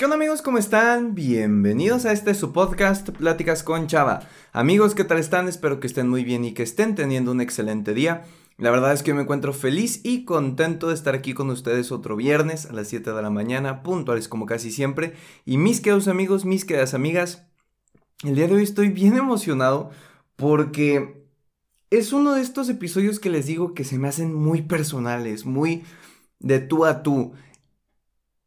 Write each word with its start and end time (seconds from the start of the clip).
¿Qué 0.00 0.06
onda 0.06 0.16
amigos? 0.16 0.40
¿Cómo 0.40 0.56
están? 0.56 1.14
Bienvenidos 1.14 2.06
a 2.06 2.12
este 2.12 2.32
su 2.32 2.54
podcast 2.54 3.10
Pláticas 3.10 3.62
con 3.62 3.86
Chava. 3.86 4.20
Amigos, 4.50 4.94
¿qué 4.94 5.04
tal 5.04 5.18
están? 5.18 5.46
Espero 5.46 5.78
que 5.78 5.86
estén 5.86 6.08
muy 6.08 6.24
bien 6.24 6.42
y 6.42 6.54
que 6.54 6.62
estén 6.62 6.94
teniendo 6.94 7.32
un 7.32 7.42
excelente 7.42 7.92
día. 7.92 8.24
La 8.56 8.70
verdad 8.70 8.94
es 8.94 9.02
que 9.02 9.12
me 9.12 9.20
encuentro 9.20 9.52
feliz 9.52 10.00
y 10.02 10.24
contento 10.24 10.88
de 10.88 10.94
estar 10.94 11.14
aquí 11.14 11.34
con 11.34 11.50
ustedes 11.50 11.92
otro 11.92 12.16
viernes 12.16 12.64
a 12.64 12.72
las 12.72 12.88
7 12.88 13.12
de 13.12 13.20
la 13.20 13.28
mañana, 13.28 13.82
puntuales 13.82 14.26
como 14.26 14.46
casi 14.46 14.72
siempre. 14.72 15.12
Y 15.44 15.58
mis 15.58 15.82
queridos 15.82 16.08
amigos, 16.08 16.46
mis 16.46 16.64
queridas 16.64 16.94
amigas, 16.94 17.44
el 18.24 18.36
día 18.36 18.48
de 18.48 18.54
hoy 18.54 18.62
estoy 18.62 18.88
bien 18.88 19.18
emocionado 19.18 19.90
porque 20.34 21.26
es 21.90 22.14
uno 22.14 22.32
de 22.32 22.40
estos 22.40 22.70
episodios 22.70 23.20
que 23.20 23.28
les 23.28 23.44
digo 23.44 23.74
que 23.74 23.84
se 23.84 23.98
me 23.98 24.08
hacen 24.08 24.32
muy 24.32 24.62
personales, 24.62 25.44
muy 25.44 25.84
de 26.38 26.58
tú 26.58 26.86
a 26.86 27.02
tú. 27.02 27.34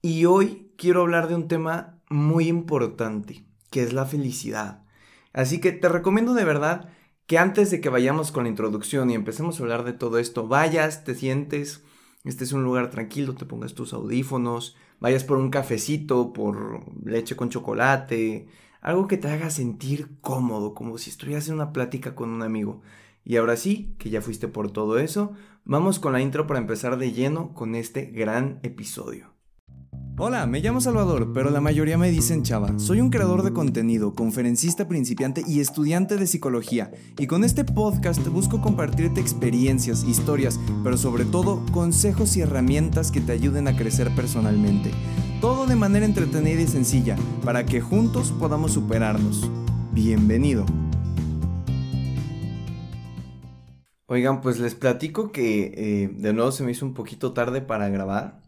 Y 0.01 0.25
hoy 0.25 0.62
quiero 0.83 0.99
hablar 0.99 1.29
de 1.29 1.35
un 1.35 1.47
tema 1.47 2.01
muy 2.09 2.49
importante, 2.49 3.45
que 3.71 3.83
es 3.83 3.93
la 3.93 4.05
felicidad. 4.05 4.83
Así 5.31 5.61
que 5.61 5.71
te 5.71 5.87
recomiendo 5.87 6.33
de 6.33 6.43
verdad 6.43 6.89
que 7.25 7.37
antes 7.37 7.71
de 7.71 7.79
que 7.79 7.87
vayamos 7.87 8.33
con 8.33 8.43
la 8.43 8.49
introducción 8.49 9.09
y 9.09 9.13
empecemos 9.13 9.57
a 9.57 9.63
hablar 9.63 9.85
de 9.85 9.93
todo 9.93 10.19
esto, 10.19 10.45
vayas, 10.45 11.05
te 11.05 11.15
sientes, 11.15 11.85
este 12.25 12.43
es 12.43 12.51
un 12.51 12.65
lugar 12.65 12.89
tranquilo, 12.89 13.33
te 13.33 13.45
pongas 13.45 13.75
tus 13.75 13.93
audífonos, 13.93 14.75
vayas 14.99 15.23
por 15.23 15.37
un 15.37 15.51
cafecito, 15.51 16.33
por 16.33 16.83
leche 17.07 17.37
con 17.37 17.47
chocolate, 17.47 18.49
algo 18.81 19.07
que 19.07 19.15
te 19.15 19.29
haga 19.29 19.51
sentir 19.51 20.17
cómodo, 20.19 20.73
como 20.73 20.97
si 20.97 21.11
estuvieras 21.11 21.47
en 21.47 21.53
una 21.53 21.71
plática 21.71 22.13
con 22.13 22.29
un 22.29 22.41
amigo. 22.41 22.81
Y 23.23 23.37
ahora 23.37 23.55
sí, 23.55 23.95
que 23.99 24.09
ya 24.09 24.21
fuiste 24.21 24.49
por 24.49 24.69
todo 24.69 24.99
eso, 24.99 25.31
vamos 25.63 25.99
con 25.99 26.11
la 26.11 26.19
intro 26.19 26.45
para 26.45 26.59
empezar 26.59 26.97
de 26.97 27.13
lleno 27.13 27.53
con 27.53 27.73
este 27.73 28.07
gran 28.07 28.59
episodio. 28.63 29.32
Hola, 30.15 30.45
me 30.45 30.59
llamo 30.59 30.79
Salvador, 30.79 31.33
pero 31.33 31.49
la 31.49 31.59
mayoría 31.59 31.97
me 31.97 32.11
dicen 32.11 32.43
Chava. 32.43 32.77
Soy 32.77 33.01
un 33.01 33.09
creador 33.09 33.41
de 33.41 33.51
contenido, 33.51 34.13
conferencista 34.13 34.87
principiante 34.87 35.43
y 35.47 35.59
estudiante 35.59 36.17
de 36.17 36.27
psicología. 36.27 36.91
Y 37.17 37.25
con 37.25 37.43
este 37.43 37.63
podcast 37.63 38.23
busco 38.27 38.61
compartirte 38.61 39.19
experiencias, 39.19 40.03
historias, 40.03 40.59
pero 40.83 40.97
sobre 40.97 41.25
todo 41.25 41.65
consejos 41.71 42.37
y 42.37 42.41
herramientas 42.41 43.11
que 43.11 43.21
te 43.21 43.31
ayuden 43.31 43.67
a 43.67 43.75
crecer 43.75 44.13
personalmente. 44.15 44.91
Todo 45.41 45.65
de 45.65 45.75
manera 45.75 46.05
entretenida 46.05 46.61
y 46.61 46.67
sencilla, 46.67 47.15
para 47.43 47.65
que 47.65 47.81
juntos 47.81 48.31
podamos 48.39 48.73
superarnos. 48.73 49.49
Bienvenido. 49.93 50.63
Oigan, 54.05 54.41
pues 54.41 54.59
les 54.59 54.75
platico 54.75 55.31
que 55.31 55.73
eh, 55.75 56.07
de 56.15 56.33
nuevo 56.33 56.51
se 56.51 56.63
me 56.63 56.71
hizo 56.71 56.85
un 56.85 56.93
poquito 56.93 57.33
tarde 57.33 57.61
para 57.61 57.89
grabar. 57.89 58.42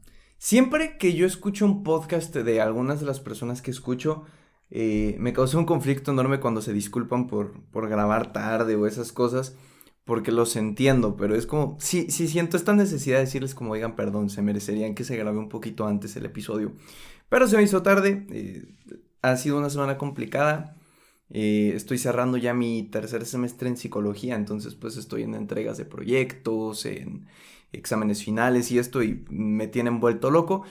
Siempre 0.45 0.99
que 0.99 1.15
yo 1.15 1.25
escucho 1.25 1.65
un 1.65 1.81
podcast 1.81 2.35
de 2.35 2.61
algunas 2.61 2.99
de 2.99 3.07
las 3.07 3.19
personas 3.19 3.63
que 3.63 3.71
escucho, 3.71 4.25
eh, 4.69 5.15
me 5.17 5.33
causa 5.33 5.57
un 5.57 5.65
conflicto 5.65 6.11
enorme 6.11 6.39
cuando 6.39 6.61
se 6.61 6.71
disculpan 6.71 7.25
por, 7.25 7.63
por 7.71 7.89
grabar 7.89 8.31
tarde 8.31 8.75
o 8.75 8.85
esas 8.85 9.11
cosas, 9.11 9.55
porque 10.03 10.31
los 10.31 10.55
entiendo, 10.55 11.17
pero 11.17 11.33
es 11.33 11.47
como, 11.47 11.77
sí, 11.79 12.11
sí 12.11 12.27
siento 12.27 12.57
esta 12.57 12.75
necesidad 12.75 13.17
de 13.17 13.25
decirles 13.25 13.55
como, 13.55 13.73
digan 13.73 13.95
perdón, 13.95 14.29
se 14.29 14.43
merecerían 14.43 14.93
que 14.93 15.03
se 15.03 15.17
grabe 15.17 15.39
un 15.39 15.49
poquito 15.49 15.87
antes 15.87 16.15
el 16.15 16.27
episodio. 16.27 16.73
Pero 17.27 17.47
se 17.47 17.57
me 17.57 17.63
hizo 17.63 17.81
tarde, 17.81 18.27
eh, 18.29 18.67
ha 19.23 19.37
sido 19.37 19.57
una 19.57 19.71
semana 19.71 19.97
complicada, 19.97 20.77
eh, 21.31 21.71
estoy 21.73 21.97
cerrando 21.97 22.37
ya 22.37 22.53
mi 22.53 22.83
tercer 22.83 23.25
semestre 23.25 23.67
en 23.67 23.77
psicología, 23.77 24.35
entonces 24.35 24.75
pues 24.75 24.95
estoy 24.95 25.23
en 25.23 25.33
entregas 25.33 25.77
de 25.79 25.85
proyectos, 25.85 26.85
en 26.85 27.25
exámenes 27.75 28.23
finales 28.23 28.71
y 28.71 28.79
esto 28.79 29.03
y 29.03 29.25
me 29.29 29.67
tienen 29.67 29.99
vuelto 29.99 30.31
loco. 30.31 30.63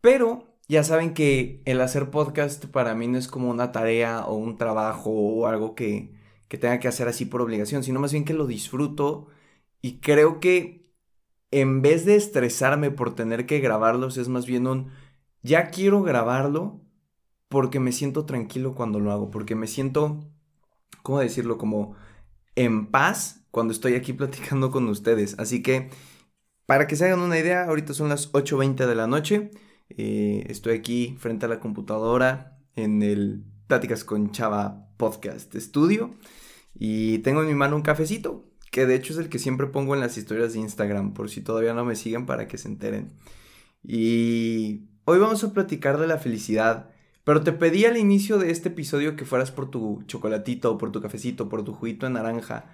Pero 0.00 0.58
ya 0.68 0.84
saben 0.84 1.14
que 1.14 1.62
el 1.64 1.80
hacer 1.80 2.10
podcast 2.10 2.66
para 2.66 2.94
mí 2.94 3.08
no 3.08 3.18
es 3.18 3.28
como 3.28 3.50
una 3.50 3.72
tarea 3.72 4.26
o 4.26 4.34
un 4.36 4.56
trabajo 4.58 5.10
o 5.10 5.46
algo 5.46 5.74
que, 5.74 6.14
que 6.48 6.58
tenga 6.58 6.80
que 6.80 6.88
hacer 6.88 7.08
así 7.08 7.24
por 7.26 7.42
obligación, 7.42 7.82
sino 7.82 8.00
más 8.00 8.12
bien 8.12 8.24
que 8.24 8.34
lo 8.34 8.46
disfruto 8.46 9.28
y 9.82 10.00
creo 10.00 10.40
que 10.40 10.86
en 11.50 11.82
vez 11.82 12.04
de 12.04 12.16
estresarme 12.16 12.90
por 12.90 13.14
tener 13.14 13.46
que 13.46 13.60
grabarlos 13.60 14.16
es 14.18 14.28
más 14.28 14.46
bien 14.46 14.66
un 14.66 14.90
ya 15.42 15.70
quiero 15.70 16.02
grabarlo 16.02 16.80
porque 17.48 17.80
me 17.80 17.92
siento 17.92 18.26
tranquilo 18.26 18.74
cuando 18.74 19.00
lo 19.00 19.12
hago, 19.12 19.30
porque 19.30 19.54
me 19.54 19.68
siento, 19.68 20.24
¿cómo 21.02 21.20
decirlo? 21.20 21.58
Como 21.58 21.94
en 22.56 22.90
paz 22.90 23.46
cuando 23.50 23.72
estoy 23.72 23.94
aquí 23.94 24.12
platicando 24.12 24.70
con 24.70 24.88
ustedes. 24.88 25.38
Así 25.38 25.62
que 25.62 25.90
para 26.66 26.86
que 26.86 26.96
se 26.96 27.06
hagan 27.06 27.20
una 27.20 27.38
idea, 27.38 27.64
ahorita 27.64 27.94
son 27.94 28.08
las 28.08 28.32
8.20 28.32 28.86
de 28.86 28.94
la 28.94 29.06
noche. 29.06 29.50
Eh, 29.88 30.44
estoy 30.48 30.74
aquí 30.74 31.16
frente 31.18 31.46
a 31.46 31.48
la 31.48 31.60
computadora 31.60 32.58
en 32.74 33.02
el 33.02 33.44
Pláticas 33.68 34.04
con 34.04 34.32
Chava 34.32 34.88
Podcast 34.96 35.54
Studio. 35.54 36.14
Y 36.74 37.18
tengo 37.18 37.42
en 37.42 37.48
mi 37.48 37.54
mano 37.54 37.76
un 37.76 37.82
cafecito, 37.82 38.50
que 38.70 38.86
de 38.86 38.96
hecho 38.96 39.12
es 39.12 39.18
el 39.18 39.28
que 39.28 39.38
siempre 39.38 39.68
pongo 39.68 39.94
en 39.94 40.00
las 40.00 40.18
historias 40.18 40.52
de 40.52 40.60
Instagram, 40.60 41.14
por 41.14 41.30
si 41.30 41.40
todavía 41.40 41.72
no 41.72 41.84
me 41.84 41.96
siguen 41.96 42.26
para 42.26 42.48
que 42.48 42.58
se 42.58 42.68
enteren. 42.68 43.12
Y 43.82 44.88
hoy 45.04 45.18
vamos 45.18 45.42
a 45.44 45.52
platicar 45.52 45.98
de 45.98 46.06
la 46.06 46.18
felicidad. 46.18 46.90
Pero 47.24 47.42
te 47.42 47.52
pedí 47.52 47.84
al 47.84 47.96
inicio 47.96 48.38
de 48.38 48.50
este 48.50 48.68
episodio 48.68 49.16
que 49.16 49.24
fueras 49.24 49.50
por 49.50 49.70
tu 49.70 50.02
chocolatito, 50.06 50.78
por 50.78 50.92
tu 50.92 51.00
cafecito, 51.00 51.48
por 51.48 51.64
tu 51.64 51.72
juguito 51.72 52.06
de 52.06 52.12
naranja. 52.12 52.66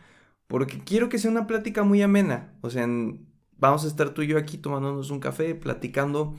Porque 0.47 0.79
quiero 0.79 1.09
que 1.09 1.19
sea 1.19 1.31
una 1.31 1.47
plática 1.47 1.85
muy 1.85 2.03
amena. 2.03 2.55
O 2.61 2.69
sea, 2.69 2.85
en, 2.85 3.32
Vamos 3.63 3.85
a 3.85 3.87
estar 3.87 4.11
tú 4.11 4.23
y 4.23 4.27
yo 4.27 4.39
aquí 4.39 4.59
tomándonos 4.59 5.13
un 5.13 5.21
café, 5.21 5.55
platicando 5.55 6.35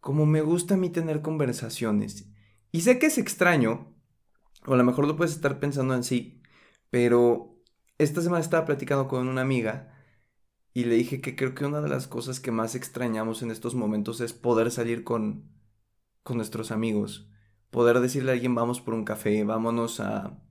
como 0.00 0.26
me 0.26 0.40
gusta 0.40 0.74
a 0.74 0.76
mí 0.76 0.90
tener 0.90 1.22
conversaciones. 1.22 2.32
Y 2.72 2.80
sé 2.80 2.98
que 2.98 3.06
es 3.06 3.16
extraño, 3.16 3.94
o 4.66 4.74
a 4.74 4.76
lo 4.76 4.82
mejor 4.82 5.06
lo 5.06 5.14
puedes 5.14 5.32
estar 5.36 5.60
pensando 5.60 5.94
en 5.94 6.02
sí, 6.02 6.42
pero 6.90 7.62
esta 7.96 8.22
semana 8.22 8.40
estaba 8.40 8.64
platicando 8.64 9.06
con 9.06 9.28
una 9.28 9.40
amiga 9.40 9.94
y 10.74 10.86
le 10.86 10.96
dije 10.96 11.20
que 11.20 11.36
creo 11.36 11.54
que 11.54 11.64
una 11.64 11.80
de 11.80 11.90
las 11.90 12.08
cosas 12.08 12.40
que 12.40 12.50
más 12.50 12.74
extrañamos 12.74 13.42
en 13.42 13.52
estos 13.52 13.76
momentos 13.76 14.20
es 14.20 14.32
poder 14.32 14.72
salir 14.72 15.04
con, 15.04 15.52
con 16.24 16.38
nuestros 16.38 16.72
amigos, 16.72 17.30
poder 17.70 18.00
decirle 18.00 18.32
a 18.32 18.34
alguien 18.34 18.56
vamos 18.56 18.80
por 18.80 18.94
un 18.94 19.04
café, 19.04 19.44
vámonos 19.44 20.00
a, 20.00 20.42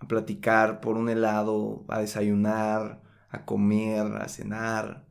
a 0.00 0.08
platicar 0.08 0.80
por 0.80 0.96
un 0.96 1.08
helado, 1.08 1.84
a 1.86 2.00
desayunar, 2.00 3.08
a 3.30 3.44
comer, 3.44 4.06
a 4.16 4.28
cenar. 4.28 5.06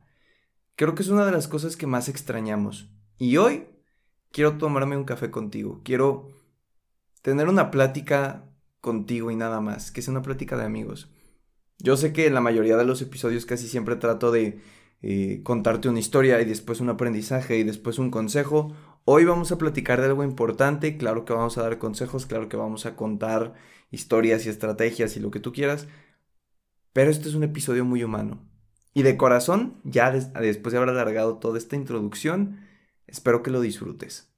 Creo 0.76 0.94
que 0.94 1.02
es 1.02 1.08
una 1.08 1.26
de 1.26 1.32
las 1.32 1.48
cosas 1.48 1.76
que 1.76 1.86
más 1.86 2.08
extrañamos. 2.08 2.90
Y 3.18 3.36
hoy 3.36 3.66
quiero 4.30 4.56
tomarme 4.56 4.96
un 4.96 5.04
café 5.04 5.30
contigo. 5.30 5.80
Quiero 5.84 6.28
tener 7.22 7.48
una 7.48 7.70
plática 7.70 8.44
contigo 8.80 9.30
y 9.30 9.36
nada 9.36 9.60
más, 9.60 9.90
que 9.90 10.02
sea 10.02 10.12
una 10.12 10.22
plática 10.22 10.56
de 10.56 10.64
amigos. 10.64 11.10
Yo 11.78 11.96
sé 11.96 12.12
que 12.12 12.26
en 12.26 12.34
la 12.34 12.40
mayoría 12.40 12.76
de 12.76 12.84
los 12.84 13.02
episodios 13.02 13.46
casi 13.46 13.68
siempre 13.68 13.96
trato 13.96 14.30
de 14.30 14.60
eh, 15.02 15.40
contarte 15.42 15.88
una 15.88 15.98
historia 15.98 16.40
y 16.40 16.44
después 16.44 16.80
un 16.80 16.90
aprendizaje 16.90 17.58
y 17.58 17.64
después 17.64 17.98
un 17.98 18.10
consejo. 18.10 18.74
Hoy 19.06 19.24
vamos 19.24 19.50
a 19.50 19.58
platicar 19.58 20.00
de 20.00 20.06
algo 20.06 20.24
importante, 20.24 20.98
claro 20.98 21.24
que 21.24 21.32
vamos 21.32 21.56
a 21.56 21.62
dar 21.62 21.78
consejos, 21.78 22.26
claro 22.26 22.48
que 22.48 22.58
vamos 22.58 22.84
a 22.84 22.96
contar 22.96 23.54
historias 23.90 24.44
y 24.44 24.50
estrategias 24.50 25.16
y 25.16 25.20
lo 25.20 25.30
que 25.30 25.40
tú 25.40 25.52
quieras, 25.52 25.88
pero 26.92 27.10
este 27.10 27.28
es 27.28 27.34
un 27.34 27.44
episodio 27.44 27.84
muy 27.84 28.02
humano. 28.02 28.46
Y 28.92 29.02
de 29.02 29.16
corazón, 29.16 29.80
ya 29.84 30.10
después 30.10 30.72
de 30.72 30.78
haber 30.78 30.90
alargado 30.90 31.38
toda 31.38 31.58
esta 31.58 31.76
introducción, 31.76 32.66
espero 33.06 33.42
que 33.42 33.50
lo 33.50 33.60
disfrutes. 33.60 34.30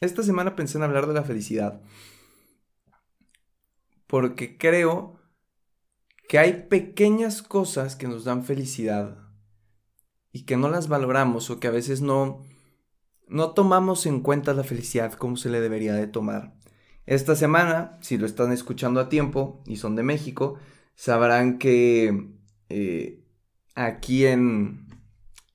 Esta 0.00 0.22
semana 0.22 0.56
pensé 0.56 0.78
en 0.78 0.84
hablar 0.84 1.06
de 1.06 1.14
la 1.14 1.24
felicidad. 1.24 1.82
Porque 4.06 4.56
creo 4.56 5.20
que 6.26 6.38
hay 6.38 6.68
pequeñas 6.68 7.42
cosas 7.42 7.96
que 7.96 8.08
nos 8.08 8.24
dan 8.24 8.44
felicidad 8.44 9.18
y 10.32 10.44
que 10.44 10.56
no 10.56 10.70
las 10.70 10.88
valoramos 10.88 11.50
o 11.50 11.60
que 11.60 11.66
a 11.68 11.72
veces 11.72 12.00
no, 12.00 12.42
no 13.28 13.52
tomamos 13.52 14.06
en 14.06 14.20
cuenta 14.20 14.54
la 14.54 14.64
felicidad 14.64 15.12
como 15.12 15.36
se 15.36 15.50
le 15.50 15.60
debería 15.60 15.94
de 15.94 16.06
tomar. 16.06 16.59
Esta 17.10 17.34
semana, 17.34 17.98
si 18.02 18.18
lo 18.18 18.24
están 18.24 18.52
escuchando 18.52 19.00
a 19.00 19.08
tiempo 19.08 19.64
y 19.66 19.78
son 19.78 19.96
de 19.96 20.04
México, 20.04 20.60
sabrán 20.94 21.58
que 21.58 22.28
eh, 22.68 23.24
aquí 23.74 24.26
en, 24.26 24.86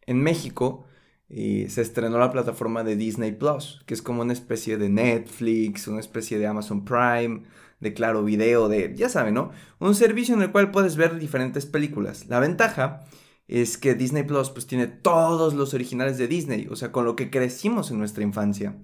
en 0.06 0.22
México 0.22 0.86
eh, 1.30 1.68
se 1.70 1.82
estrenó 1.82 2.18
la 2.18 2.34
plataforma 2.34 2.84
de 2.84 2.98
Disney 2.98 3.32
Plus, 3.32 3.82
que 3.86 3.94
es 3.94 4.02
como 4.02 4.24
una 4.24 4.34
especie 4.34 4.76
de 4.76 4.90
Netflix, 4.90 5.88
una 5.88 6.02
especie 6.02 6.40
de 6.40 6.46
Amazon 6.46 6.84
Prime, 6.84 7.44
de 7.80 7.94
Claro 7.94 8.26
Video, 8.26 8.68
de, 8.68 8.94
ya 8.94 9.08
saben, 9.08 9.36
¿no? 9.36 9.52
Un 9.80 9.96
servicio 9.96 10.36
en 10.36 10.42
el 10.42 10.52
cual 10.52 10.72
puedes 10.72 10.98
ver 10.98 11.18
diferentes 11.20 11.66
películas. 11.66 12.28
La 12.28 12.42
ventaja 12.42 13.06
es 13.48 13.78
que 13.78 13.96
Disney 13.96 14.24
Plus 14.24 14.50
pues 14.50 14.68
tiene 14.68 14.88
todos 14.88 15.54
los 15.54 15.74
originales 15.74 16.18
de 16.18 16.28
Disney, 16.28 16.68
o 16.70 16.76
sea, 16.76 16.92
con 16.92 17.06
lo 17.06 17.16
que 17.16 17.30
crecimos 17.30 17.92
en 17.92 18.00
nuestra 18.00 18.26
infancia. 18.26 18.76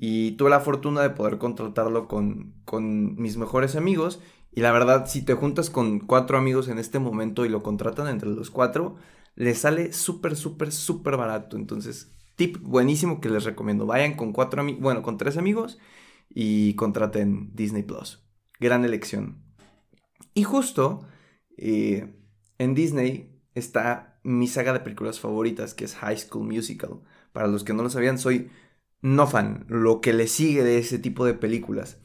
Y 0.00 0.32
tuve 0.32 0.50
la 0.50 0.60
fortuna 0.60 1.02
de 1.02 1.10
poder 1.10 1.38
contratarlo 1.38 2.06
con, 2.06 2.54
con 2.64 3.16
mis 3.16 3.36
mejores 3.36 3.74
amigos. 3.74 4.20
Y 4.52 4.60
la 4.60 4.70
verdad, 4.70 5.06
si 5.08 5.24
te 5.24 5.34
juntas 5.34 5.70
con 5.70 5.98
cuatro 5.98 6.38
amigos 6.38 6.68
en 6.68 6.78
este 6.78 7.00
momento 7.00 7.44
y 7.44 7.48
lo 7.48 7.64
contratan 7.64 8.06
entre 8.06 8.28
los 8.28 8.50
cuatro, 8.50 8.94
le 9.34 9.56
sale 9.56 9.92
súper, 9.92 10.36
súper, 10.36 10.70
súper 10.70 11.16
barato. 11.16 11.56
Entonces, 11.56 12.12
tip 12.36 12.58
buenísimo 12.58 13.20
que 13.20 13.28
les 13.28 13.42
recomiendo. 13.42 13.86
Vayan 13.86 14.14
con 14.14 14.32
cuatro 14.32 14.60
amigos, 14.60 14.80
bueno, 14.80 15.02
con 15.02 15.18
tres 15.18 15.36
amigos 15.36 15.78
y 16.30 16.74
contraten 16.74 17.50
Disney 17.54 17.82
Plus. 17.82 18.24
Gran 18.60 18.84
elección. 18.84 19.42
Y 20.32 20.44
justo 20.44 21.08
eh, 21.56 22.14
en 22.58 22.74
Disney 22.74 23.42
está 23.54 24.20
mi 24.22 24.46
saga 24.46 24.72
de 24.72 24.80
películas 24.80 25.18
favoritas, 25.18 25.74
que 25.74 25.86
es 25.86 25.96
High 25.96 26.18
School 26.18 26.46
Musical. 26.46 27.00
Para 27.32 27.48
los 27.48 27.64
que 27.64 27.72
no 27.72 27.82
lo 27.82 27.90
sabían, 27.90 28.18
soy 28.18 28.48
no 29.02 29.26
fan, 29.26 29.64
lo 29.68 30.00
que 30.00 30.12
le 30.12 30.26
sigue 30.26 30.62
de 30.64 30.78
ese 30.78 30.98
tipo 30.98 31.24
de 31.24 31.34
películas. 31.34 31.98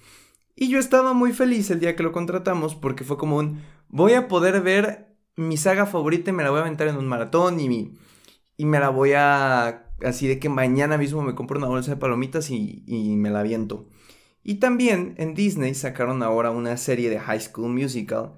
Y 0.56 0.70
yo 0.70 0.80
estaba 0.80 1.14
muy 1.14 1.34
feliz 1.34 1.70
el 1.72 1.80
día 1.80 1.96
que 1.96 2.04
lo 2.04 2.12
contratamos 2.12 2.76
porque 2.76 3.04
fue 3.04 3.18
como 3.18 3.38
un, 3.38 3.62
voy 3.90 4.14
a 4.14 4.28
poder 4.28 4.62
ver 4.62 5.16
mi 5.36 5.58
saga 5.58 5.86
favorita 5.86 6.30
y 6.30 6.34
me 6.34 6.44
la 6.44 6.52
voy 6.52 6.60
a 6.60 6.62
aventar 6.62 6.88
en 6.88 6.98
un 6.98 7.08
maratón 7.08 7.60
y, 7.60 7.94
me 8.60 8.80
la 8.80 8.90
voy 8.90 9.14
a, 9.14 9.90
así 10.04 10.28
de 10.28 10.40
que 10.40 10.50
mañana 10.50 10.98
mismo 10.98 11.22
me 11.24 11.36
compro 11.36 11.58
una 11.58 11.68
bolsa 11.68 11.92
de 11.92 11.98
palomitas 11.98 12.50
y, 12.52 12.84
y 12.88 13.16
me 13.16 13.32
la 13.32 13.40
aviento. 13.40 13.88
Y 14.44 14.56
también 14.56 15.16
en 15.18 15.34
Disney 15.34 15.74
sacaron 15.74 16.22
ahora 16.22 16.52
una 16.52 16.78
serie 16.78 17.10
de 17.10 17.20
High 17.20 17.42
School 17.42 17.72
Musical 17.72 18.34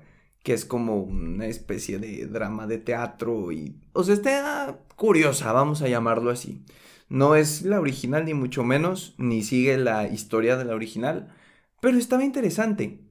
que 0.45 0.53
es 0.53 0.63
como 0.63 1.01
una 1.01 1.47
especie 1.47 1.97
de 1.97 2.27
drama 2.27 2.67
de 2.67 2.77
teatro 2.77 3.51
y, 3.51 3.81
o 3.93 4.03
sea, 4.03 4.13
está 4.13 4.79
curiosa, 4.95 5.51
vamos 5.51 5.81
a 5.81 5.87
llamarlo 5.87 6.29
así. 6.29 6.63
No 7.07 7.35
es 7.35 7.61
la 7.61 7.79
original 7.79 8.25
ni 8.25 8.33
mucho 8.33 8.63
menos, 8.63 9.15
ni 9.17 9.43
sigue 9.43 9.77
la 9.77 10.07
historia 10.07 10.57
de 10.57 10.65
la 10.65 10.75
original, 10.75 11.33
pero 11.81 11.97
estaba 11.97 12.23
interesante. 12.23 13.01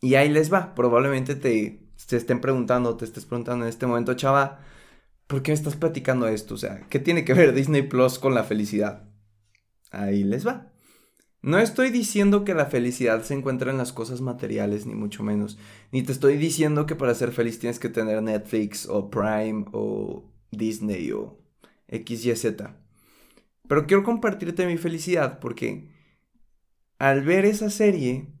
Y 0.00 0.14
ahí 0.14 0.28
les 0.28 0.52
va, 0.52 0.74
probablemente 0.74 1.34
te, 1.34 1.86
te 2.08 2.16
estén 2.16 2.40
preguntando, 2.40 2.96
te 2.96 3.04
estés 3.04 3.26
preguntando 3.26 3.64
en 3.64 3.68
este 3.68 3.86
momento, 3.86 4.14
chava, 4.14 4.60
¿por 5.26 5.42
qué 5.42 5.50
me 5.50 5.54
estás 5.54 5.76
platicando 5.76 6.28
esto? 6.28 6.54
O 6.54 6.58
sea, 6.58 6.86
¿qué 6.88 6.98
tiene 6.98 7.24
que 7.24 7.34
ver 7.34 7.54
Disney 7.54 7.82
Plus 7.82 8.18
con 8.18 8.34
la 8.34 8.44
felicidad? 8.44 9.08
Ahí 9.90 10.24
les 10.24 10.46
va. 10.46 10.72
No 11.42 11.58
estoy 11.58 11.90
diciendo 11.90 12.44
que 12.44 12.54
la 12.54 12.66
felicidad 12.66 13.22
se 13.22 13.34
encuentra 13.34 13.70
en 13.70 13.78
las 13.78 13.92
cosas 13.92 14.20
materiales, 14.20 14.84
ni 14.86 14.94
mucho 14.94 15.22
menos. 15.22 15.58
Ni 15.92 16.02
te 16.02 16.12
estoy 16.12 16.36
diciendo 16.38 16.86
que 16.86 16.96
para 16.96 17.14
ser 17.14 17.30
feliz 17.30 17.58
tienes 17.58 17.78
que 17.78 17.88
tener 17.88 18.22
Netflix 18.22 18.88
o 18.88 19.10
Prime 19.10 19.66
o 19.72 20.24
Disney 20.50 21.12
o 21.12 21.38
XYZ. 21.88 22.46
Pero 23.68 23.86
quiero 23.86 24.02
compartirte 24.02 24.66
mi 24.66 24.76
felicidad 24.76 25.38
porque 25.40 25.90
al 26.98 27.22
ver 27.22 27.44
esa 27.44 27.70
serie 27.70 28.32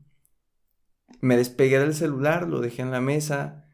me 1.20 1.36
despegué 1.36 1.78
del 1.78 1.94
celular, 1.94 2.48
lo 2.48 2.60
dejé 2.60 2.82
en 2.82 2.90
la 2.90 3.00
mesa, 3.00 3.68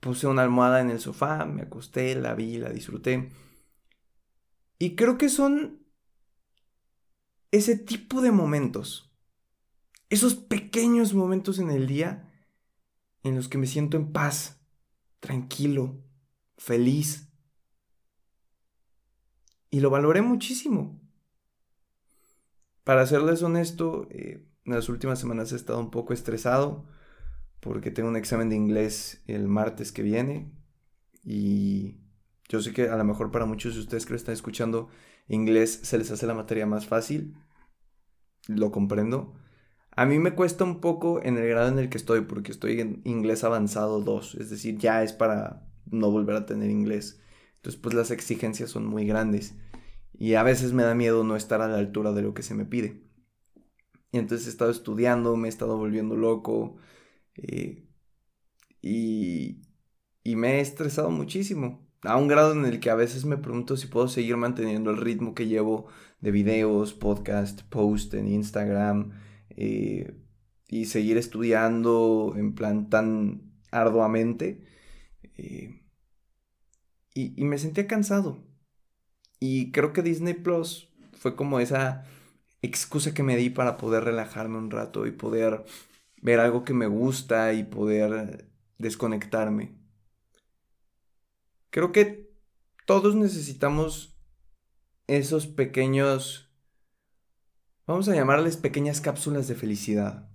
puse 0.00 0.26
una 0.26 0.42
almohada 0.42 0.80
en 0.80 0.90
el 0.90 1.00
sofá, 1.00 1.44
me 1.46 1.62
acosté, 1.62 2.14
la 2.14 2.34
vi, 2.34 2.58
la 2.58 2.70
disfruté. 2.70 3.30
Y 4.78 4.96
creo 4.96 5.16
que 5.16 5.28
son 5.28 5.86
ese 7.50 7.76
tipo 7.76 8.20
de 8.20 8.32
momentos, 8.32 9.14
esos 10.10 10.34
pequeños 10.34 11.14
momentos 11.14 11.58
en 11.58 11.70
el 11.70 11.86
día 11.86 12.30
en 13.22 13.34
los 13.36 13.48
que 13.48 13.58
me 13.58 13.66
siento 13.66 13.96
en 13.96 14.12
paz, 14.12 14.60
tranquilo, 15.20 16.04
feliz. 16.56 17.33
Y 19.74 19.80
lo 19.80 19.90
valoré 19.90 20.22
muchísimo. 20.22 21.00
Para 22.84 23.04
serles 23.08 23.42
honesto, 23.42 24.06
eh, 24.08 24.46
en 24.64 24.72
las 24.72 24.88
últimas 24.88 25.18
semanas 25.18 25.50
he 25.50 25.56
estado 25.56 25.80
un 25.80 25.90
poco 25.90 26.12
estresado 26.12 26.86
porque 27.58 27.90
tengo 27.90 28.08
un 28.08 28.14
examen 28.16 28.48
de 28.48 28.54
inglés 28.54 29.24
el 29.26 29.48
martes 29.48 29.90
que 29.90 30.04
viene 30.04 30.52
y 31.24 31.96
yo 32.48 32.62
sé 32.62 32.72
que 32.72 32.88
a 32.88 32.96
lo 32.96 33.02
mejor 33.02 33.32
para 33.32 33.46
muchos 33.46 33.74
de 33.74 33.80
ustedes 33.80 34.06
que 34.06 34.12
lo 34.12 34.16
están 34.16 34.34
escuchando 34.34 34.90
inglés 35.26 35.80
se 35.82 35.98
les 35.98 36.08
hace 36.12 36.28
la 36.28 36.34
materia 36.34 36.66
más 36.66 36.86
fácil, 36.86 37.34
lo 38.46 38.70
comprendo. 38.70 39.34
A 39.90 40.06
mí 40.06 40.20
me 40.20 40.36
cuesta 40.36 40.62
un 40.62 40.80
poco 40.80 41.20
en 41.20 41.36
el 41.36 41.48
grado 41.48 41.66
en 41.66 41.80
el 41.80 41.88
que 41.88 41.98
estoy, 41.98 42.20
porque 42.20 42.52
estoy 42.52 42.80
en 42.80 43.02
inglés 43.02 43.42
avanzado 43.42 44.00
2, 44.02 44.36
es 44.36 44.50
decir, 44.50 44.78
ya 44.78 45.02
es 45.02 45.12
para 45.12 45.66
no 45.86 46.12
volver 46.12 46.36
a 46.36 46.46
tener 46.46 46.70
inglés. 46.70 47.20
Entonces, 47.56 47.80
pues 47.80 47.96
las 47.96 48.12
exigencias 48.12 48.70
son 48.70 48.86
muy 48.86 49.04
grandes 49.04 49.56
y 50.18 50.34
a 50.34 50.42
veces 50.42 50.72
me 50.72 50.82
da 50.84 50.94
miedo 50.94 51.24
no 51.24 51.36
estar 51.36 51.60
a 51.62 51.68
la 51.68 51.78
altura 51.78 52.12
de 52.12 52.22
lo 52.22 52.34
que 52.34 52.42
se 52.42 52.54
me 52.54 52.64
pide. 52.64 53.02
Y 54.12 54.18
entonces 54.18 54.46
he 54.46 54.50
estado 54.50 54.70
estudiando, 54.70 55.36
me 55.36 55.48
he 55.48 55.50
estado 55.50 55.76
volviendo 55.76 56.16
loco 56.16 56.76
eh, 57.36 57.88
y, 58.80 59.62
y 60.22 60.36
me 60.36 60.58
he 60.58 60.60
estresado 60.60 61.10
muchísimo 61.10 61.84
a 62.02 62.16
un 62.16 62.28
grado 62.28 62.52
en 62.52 62.64
el 62.66 62.80
que 62.80 62.90
a 62.90 62.94
veces 62.94 63.24
me 63.24 63.38
pregunto 63.38 63.76
si 63.76 63.86
puedo 63.88 64.08
seguir 64.08 64.36
manteniendo 64.36 64.90
el 64.90 64.98
ritmo 64.98 65.34
que 65.34 65.46
llevo 65.46 65.86
de 66.20 66.30
videos, 66.30 66.94
podcast, 66.94 67.62
post 67.62 68.14
en 68.14 68.28
Instagram 68.28 69.12
eh, 69.50 70.16
y 70.68 70.86
seguir 70.86 71.16
estudiando 71.18 72.34
en 72.36 72.54
plan 72.54 72.88
tan 72.90 73.52
arduamente. 73.70 74.64
Eh, 75.36 75.82
y, 77.14 77.40
y 77.40 77.44
me 77.44 77.58
sentía 77.58 77.86
cansado. 77.86 78.53
Y 79.40 79.72
creo 79.72 79.92
que 79.92 80.02
Disney 80.02 80.34
Plus 80.34 80.90
fue 81.12 81.36
como 81.36 81.60
esa 81.60 82.04
excusa 82.62 83.14
que 83.14 83.22
me 83.22 83.36
di 83.36 83.50
para 83.50 83.76
poder 83.76 84.04
relajarme 84.04 84.58
un 84.58 84.70
rato 84.70 85.06
y 85.06 85.10
poder 85.10 85.64
ver 86.22 86.40
algo 86.40 86.64
que 86.64 86.72
me 86.72 86.86
gusta 86.86 87.52
y 87.52 87.64
poder 87.64 88.48
desconectarme. 88.78 89.76
Creo 91.70 91.92
que 91.92 92.30
todos 92.86 93.14
necesitamos 93.14 94.16
esos 95.06 95.46
pequeños, 95.46 96.50
vamos 97.86 98.08
a 98.08 98.14
llamarles 98.14 98.56
pequeñas 98.56 99.00
cápsulas 99.00 99.48
de 99.48 99.54
felicidad. 99.54 100.30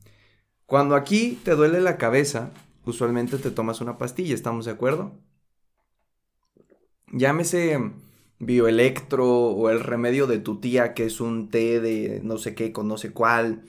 Cuando 0.65 0.95
aquí 0.95 1.39
te 1.43 1.55
duele 1.55 1.81
la 1.81 1.97
cabeza, 1.97 2.51
usualmente 2.85 3.37
te 3.37 3.49
tomas 3.51 3.81
una 3.81 3.97
pastilla, 3.97 4.35
¿estamos 4.35 4.65
de 4.65 4.71
acuerdo? 4.71 5.19
Llámese 7.11 7.79
bioelectro 8.39 9.27
o 9.27 9.69
el 9.69 9.81
remedio 9.81 10.25
de 10.27 10.39
tu 10.39 10.59
tía 10.59 10.93
que 10.93 11.05
es 11.05 11.21
un 11.21 11.49
té 11.49 11.79
de 11.79 12.21
no 12.23 12.37
sé 12.37 12.55
qué 12.55 12.71
con 12.71 12.87
no 12.87 12.97
sé 12.97 13.11
cuál. 13.11 13.63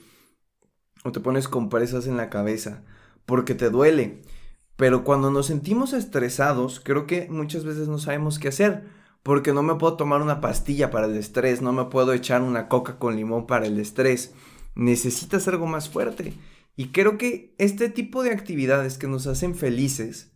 O 1.03 1.11
te 1.11 1.19
pones 1.19 1.47
compresas 1.47 2.07
en 2.07 2.17
la 2.17 2.29
cabeza 2.29 2.83
porque 3.25 3.55
te 3.55 3.69
duele. 3.69 4.21
Pero 4.75 5.03
cuando 5.03 5.29
nos 5.29 5.47
sentimos 5.47 5.93
estresados, 5.93 6.79
creo 6.79 7.05
que 7.05 7.27
muchas 7.29 7.65
veces 7.65 7.87
no 7.87 7.99
sabemos 7.99 8.39
qué 8.39 8.47
hacer. 8.47 8.83
Porque 9.23 9.53
no 9.53 9.61
me 9.61 9.75
puedo 9.75 9.97
tomar 9.97 10.21
una 10.21 10.41
pastilla 10.41 10.89
para 10.89 11.05
el 11.05 11.15
estrés, 11.15 11.61
no 11.61 11.73
me 11.73 11.85
puedo 11.85 12.11
echar 12.13 12.41
una 12.41 12.67
coca 12.67 12.97
con 12.97 13.15
limón 13.15 13.45
para 13.45 13.67
el 13.67 13.79
estrés. 13.79 14.33
Necesitas 14.73 15.47
algo 15.47 15.67
más 15.67 15.89
fuerte. 15.89 16.33
Y 16.75 16.87
creo 16.87 17.19
que 17.19 17.53
este 17.59 17.89
tipo 17.89 18.23
de 18.23 18.31
actividades 18.31 18.97
que 18.97 19.07
nos 19.07 19.27
hacen 19.27 19.53
felices 19.53 20.31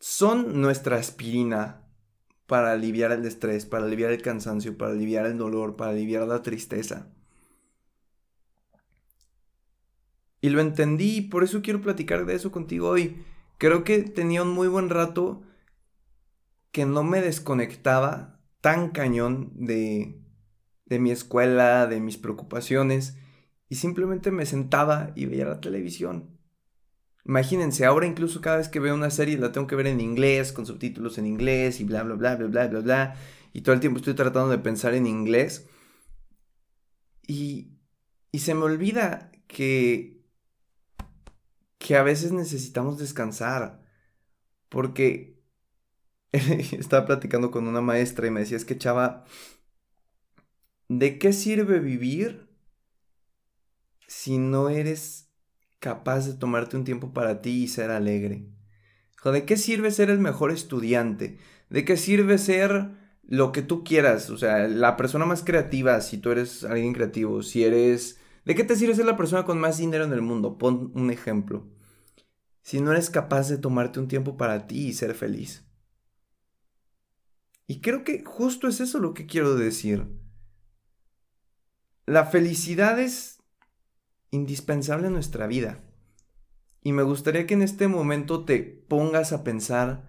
son 0.00 0.62
nuestra 0.62 0.96
aspirina 0.96 1.83
para 2.46 2.72
aliviar 2.72 3.12
el 3.12 3.24
estrés, 3.24 3.66
para 3.66 3.84
aliviar 3.86 4.12
el 4.12 4.22
cansancio, 4.22 4.76
para 4.76 4.92
aliviar 4.92 5.26
el 5.26 5.38
dolor, 5.38 5.76
para 5.76 5.92
aliviar 5.92 6.26
la 6.26 6.42
tristeza. 6.42 7.08
Y 10.40 10.50
lo 10.50 10.60
entendí 10.60 11.16
y 11.16 11.20
por 11.22 11.42
eso 11.44 11.62
quiero 11.62 11.80
platicar 11.80 12.26
de 12.26 12.34
eso 12.34 12.52
contigo 12.52 12.88
hoy 12.88 13.16
creo 13.58 13.84
que 13.84 14.02
tenía 14.02 14.42
un 14.42 14.50
muy 14.50 14.68
buen 14.68 14.90
rato 14.90 15.42
que 16.70 16.86
no 16.86 17.02
me 17.02 17.20
desconectaba 17.20 18.40
tan 18.60 18.90
cañón 18.90 19.52
de, 19.54 20.20
de 20.86 20.98
mi 20.98 21.10
escuela, 21.10 21.86
de 21.86 22.00
mis 22.00 22.18
preocupaciones, 22.18 23.16
y 23.68 23.76
simplemente 23.76 24.30
me 24.30 24.46
sentaba 24.46 25.12
y 25.14 25.26
veía 25.26 25.46
la 25.46 25.60
televisión. 25.60 26.33
Imagínense, 27.26 27.84
ahora 27.86 28.06
incluso 28.06 28.40
cada 28.40 28.58
vez 28.58 28.68
que 28.68 28.80
veo 28.80 28.94
una 28.94 29.10
serie 29.10 29.38
la 29.38 29.52
tengo 29.52 29.66
que 29.66 29.76
ver 29.76 29.86
en 29.86 30.00
inglés, 30.00 30.52
con 30.52 30.66
subtítulos 30.66 31.18
en 31.18 31.26
inglés 31.26 31.80
y 31.80 31.84
bla, 31.84 32.02
bla, 32.02 32.14
bla, 32.14 32.36
bla, 32.36 32.46
bla, 32.48 32.66
bla, 32.68 32.80
bla. 32.80 33.16
Y 33.52 33.62
todo 33.62 33.74
el 33.74 33.80
tiempo 33.80 33.98
estoy 33.98 34.14
tratando 34.14 34.50
de 34.50 34.58
pensar 34.58 34.94
en 34.94 35.06
inglés. 35.06 35.68
Y, 37.26 37.78
y 38.32 38.40
se 38.40 38.54
me 38.54 38.64
olvida 38.64 39.30
que 39.46 40.14
que 41.84 41.96
a 41.96 42.02
veces 42.02 42.32
necesitamos 42.32 42.98
descansar. 42.98 43.84
Porque 44.70 45.38
estaba 46.32 47.04
platicando 47.04 47.50
con 47.50 47.68
una 47.68 47.82
maestra 47.82 48.26
y 48.26 48.30
me 48.30 48.40
decía, 48.40 48.56
es 48.56 48.64
que 48.64 48.78
chava, 48.78 49.26
¿de 50.88 51.18
qué 51.18 51.34
sirve 51.34 51.80
vivir 51.80 52.48
si 54.08 54.38
no 54.38 54.70
eres 54.70 55.23
capaz 55.84 56.26
de 56.26 56.32
tomarte 56.32 56.78
un 56.78 56.84
tiempo 56.84 57.12
para 57.12 57.42
ti 57.42 57.64
y 57.64 57.68
ser 57.68 57.90
alegre? 57.90 58.46
¿De 59.22 59.44
qué 59.44 59.56
sirve 59.56 59.90
ser 59.90 60.08
el 60.08 60.18
mejor 60.18 60.50
estudiante? 60.50 61.38
¿De 61.68 61.84
qué 61.84 61.96
sirve 61.96 62.38
ser 62.38 62.90
lo 63.22 63.52
que 63.52 63.62
tú 63.62 63.84
quieras? 63.84 64.30
O 64.30 64.38
sea, 64.38 64.66
la 64.68 64.96
persona 64.96 65.26
más 65.26 65.42
creativa, 65.42 66.00
si 66.00 66.18
tú 66.18 66.30
eres 66.30 66.64
alguien 66.64 66.94
creativo, 66.94 67.42
si 67.42 67.64
eres... 67.64 68.18
¿De 68.46 68.54
qué 68.54 68.64
te 68.64 68.76
sirve 68.76 68.94
ser 68.94 69.06
la 69.06 69.16
persona 69.16 69.44
con 69.44 69.60
más 69.60 69.78
dinero 69.78 70.04
en 70.04 70.12
el 70.12 70.22
mundo? 70.22 70.56
Pon 70.56 70.90
un 70.94 71.10
ejemplo 71.10 71.66
si 72.64 72.80
no 72.80 72.92
eres 72.92 73.10
capaz 73.10 73.50
de 73.50 73.58
tomarte 73.58 74.00
un 74.00 74.08
tiempo 74.08 74.38
para 74.38 74.66
ti 74.66 74.88
y 74.88 74.94
ser 74.94 75.14
feliz? 75.14 75.64
Y 77.66 77.80
creo 77.82 78.04
que 78.04 78.24
justo 78.24 78.68
es 78.68 78.80
eso 78.80 78.98
lo 78.98 79.12
que 79.12 79.26
quiero 79.26 79.54
decir. 79.54 80.06
La 82.06 82.24
felicidad 82.24 82.98
es 82.98 83.33
indispensable 84.34 85.06
en 85.06 85.14
nuestra 85.14 85.46
vida. 85.46 85.80
Y 86.82 86.92
me 86.92 87.02
gustaría 87.02 87.46
que 87.46 87.54
en 87.54 87.62
este 87.62 87.88
momento 87.88 88.44
te 88.44 88.58
pongas 88.60 89.32
a 89.32 89.44
pensar, 89.44 90.06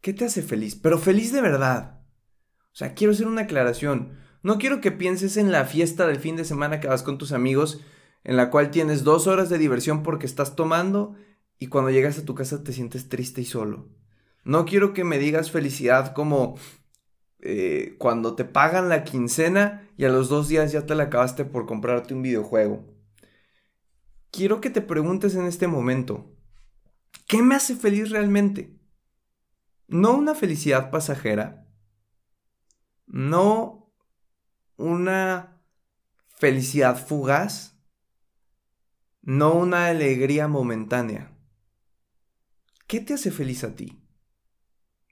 ¿qué 0.00 0.12
te 0.12 0.24
hace 0.24 0.42
feliz? 0.42 0.74
Pero 0.74 0.98
feliz 0.98 1.32
de 1.32 1.40
verdad. 1.40 2.00
O 2.72 2.76
sea, 2.76 2.94
quiero 2.94 3.12
hacer 3.12 3.28
una 3.28 3.42
aclaración. 3.42 4.18
No 4.42 4.58
quiero 4.58 4.80
que 4.80 4.92
pienses 4.92 5.36
en 5.36 5.52
la 5.52 5.64
fiesta 5.64 6.06
del 6.06 6.18
fin 6.18 6.36
de 6.36 6.44
semana 6.44 6.80
que 6.80 6.88
vas 6.88 7.02
con 7.02 7.18
tus 7.18 7.32
amigos, 7.32 7.80
en 8.24 8.36
la 8.36 8.50
cual 8.50 8.70
tienes 8.70 9.04
dos 9.04 9.26
horas 9.26 9.48
de 9.48 9.58
diversión 9.58 10.02
porque 10.02 10.26
estás 10.26 10.56
tomando 10.56 11.14
y 11.58 11.68
cuando 11.68 11.90
llegas 11.90 12.18
a 12.18 12.24
tu 12.24 12.34
casa 12.34 12.64
te 12.64 12.72
sientes 12.72 13.08
triste 13.08 13.42
y 13.42 13.44
solo. 13.44 13.88
No 14.44 14.64
quiero 14.64 14.94
que 14.94 15.04
me 15.04 15.18
digas 15.18 15.50
felicidad 15.50 16.12
como 16.12 16.56
eh, 17.40 17.94
cuando 17.98 18.34
te 18.34 18.44
pagan 18.44 18.88
la 18.88 19.04
quincena 19.04 19.88
y 19.96 20.04
a 20.04 20.08
los 20.08 20.28
dos 20.28 20.48
días 20.48 20.72
ya 20.72 20.86
te 20.86 20.94
la 20.94 21.04
acabaste 21.04 21.44
por 21.44 21.66
comprarte 21.66 22.14
un 22.14 22.22
videojuego 22.22 22.95
quiero 24.36 24.60
que 24.60 24.68
te 24.68 24.82
preguntes 24.82 25.34
en 25.34 25.46
este 25.46 25.66
momento, 25.66 26.30
¿qué 27.26 27.42
me 27.42 27.54
hace 27.54 27.74
feliz 27.74 28.10
realmente? 28.10 28.78
No 29.88 30.14
una 30.14 30.34
felicidad 30.34 30.90
pasajera, 30.90 31.66
no 33.06 33.94
una 34.76 35.62
felicidad 36.28 37.02
fugaz, 37.02 37.80
no 39.22 39.54
una 39.54 39.86
alegría 39.86 40.48
momentánea. 40.48 41.32
¿Qué 42.86 43.00
te 43.00 43.14
hace 43.14 43.30
feliz 43.30 43.64
a 43.64 43.74
ti? 43.74 44.02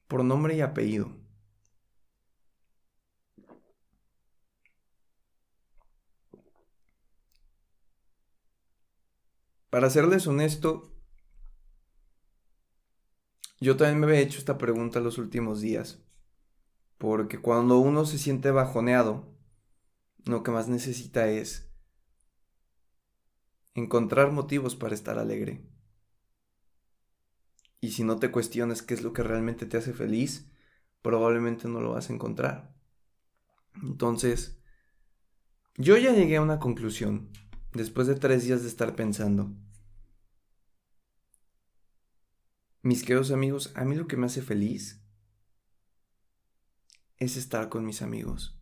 Por 0.07 0.23
nombre 0.23 0.55
y 0.55 0.61
apellido. 0.61 1.24
Para 9.75 9.91
serles 9.91 10.29
honesto, 10.29 10.95
yo 13.59 13.77
también 13.77 13.99
me 13.99 14.07
había 14.07 14.21
hecho 14.21 14.39
esta 14.39 14.57
pregunta 14.57 15.01
los 15.01 15.19
últimos 15.19 15.61
días. 15.61 16.01
Porque 16.97 17.41
cuando 17.41 17.81
uno 17.81 18.05
se 18.05 18.19
siente 18.19 18.53
bajoneado, 18.53 19.37
lo 20.27 20.45
que 20.45 20.53
más 20.53 20.69
necesita 20.69 21.27
es 21.27 21.75
encontrar 23.75 24.31
motivos 24.31 24.77
para 24.77 24.95
estar 24.95 25.19
alegre. 25.19 25.69
Y 27.81 27.91
si 27.91 28.05
no 28.05 28.21
te 28.21 28.31
cuestionas 28.31 28.81
qué 28.81 28.95
es 28.95 29.03
lo 29.03 29.13
que 29.13 29.25
realmente 29.25 29.67
te 29.67 29.77
hace 29.77 29.93
feliz, 29.93 30.49
probablemente 31.03 31.67
no 31.67 31.81
lo 31.81 31.95
vas 31.95 32.11
a 32.11 32.13
encontrar. 32.13 32.77
Entonces, 33.83 34.57
yo 35.75 35.97
ya 35.97 36.13
llegué 36.13 36.37
a 36.37 36.43
una 36.43 36.61
conclusión 36.61 37.33
después 37.73 38.07
de 38.07 38.15
tres 38.15 38.45
días 38.45 38.63
de 38.63 38.69
estar 38.69 38.95
pensando. 38.95 39.51
Mis 42.85 43.03
queridos 43.03 43.31
amigos, 43.31 43.73
a 43.77 43.87
mí 43.87 43.97
lo 43.97 44.07
que 44.07 44.19
me 44.19 44.27
hace 44.27 44.43
feliz 44.43 45.03
es 47.17 47.39
estar 47.39 47.71
con 47.71 47.87
mis 47.87 48.03
amigos. 48.03 48.61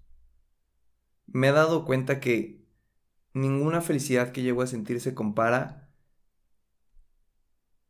Me 1.27 1.49
he 1.49 1.53
dado 1.53 1.85
cuenta 1.85 2.21
que 2.21 2.65
ninguna 3.35 3.81
felicidad 3.81 4.31
que 4.31 4.43
llego 4.43 4.63
a 4.63 4.69
sentir 4.69 5.01
se 5.01 5.13
compara 5.13 5.93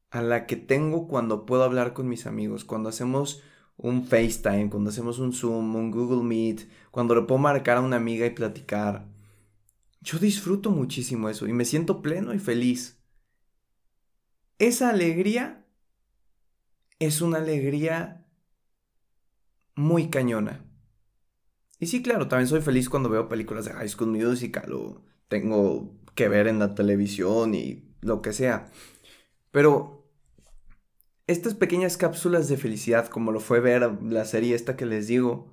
a 0.09 0.23
la 0.23 0.47
que 0.47 0.57
tengo 0.57 1.07
cuando 1.07 1.45
puedo 1.45 1.65
hablar 1.65 1.93
con 1.93 2.09
mis 2.09 2.25
amigos, 2.25 2.65
cuando 2.65 2.89
hacemos 2.89 3.43
un 3.77 4.07
FaceTime, 4.07 4.71
cuando 4.71 4.89
hacemos 4.89 5.19
un 5.19 5.35
Zoom, 5.35 5.77
un 5.77 5.91
Google 5.91 6.25
Meet, 6.27 6.67
cuando 6.91 7.15
le 7.15 7.23
puedo 7.23 7.41
marcar 7.43 7.77
a 7.77 7.83
una 7.83 7.97
amiga 7.97 8.25
y 8.25 8.31
platicar. 8.31 9.07
Yo 10.01 10.19
disfruto 10.19 10.71
muchísimo 10.71 11.29
eso 11.29 11.47
y 11.47 11.53
me 11.53 11.67
siento 11.67 12.01
pleno 12.01 12.33
y 12.33 12.39
feliz. 12.39 13.05
Esa 14.59 14.89
alegría 14.89 15.62
es 17.07 17.21
una 17.21 17.39
alegría 17.39 18.27
muy 19.75 20.09
cañona. 20.11 20.65
Y 21.79 21.87
sí, 21.87 22.03
claro, 22.03 22.29
también 22.29 22.49
soy 22.49 22.61
feliz 22.61 22.89
cuando 22.89 23.09
veo 23.09 23.29
películas 23.29 23.65
de 23.65 23.73
High 23.73 23.89
School 23.89 24.11
Musical 24.11 24.73
o 24.73 25.05
tengo 25.29 25.99
que 26.15 26.29
ver 26.29 26.47
en 26.47 26.59
la 26.59 26.75
televisión 26.75 27.55
y 27.55 27.97
lo 28.01 28.23
que 28.23 28.33
sea. 28.33 28.71
Pero 29.51 30.09
estas 31.27 31.55
pequeñas 31.55 31.97
cápsulas 31.97 32.49
de 32.49 32.57
felicidad, 32.57 33.09
como 33.09 33.33
lo 33.33 33.41
fue 33.41 33.61
ver 33.61 34.03
la 34.03 34.25
serie 34.25 34.55
esta 34.55 34.77
que 34.77 34.87
les 34.87 35.09
digo, 35.09 35.53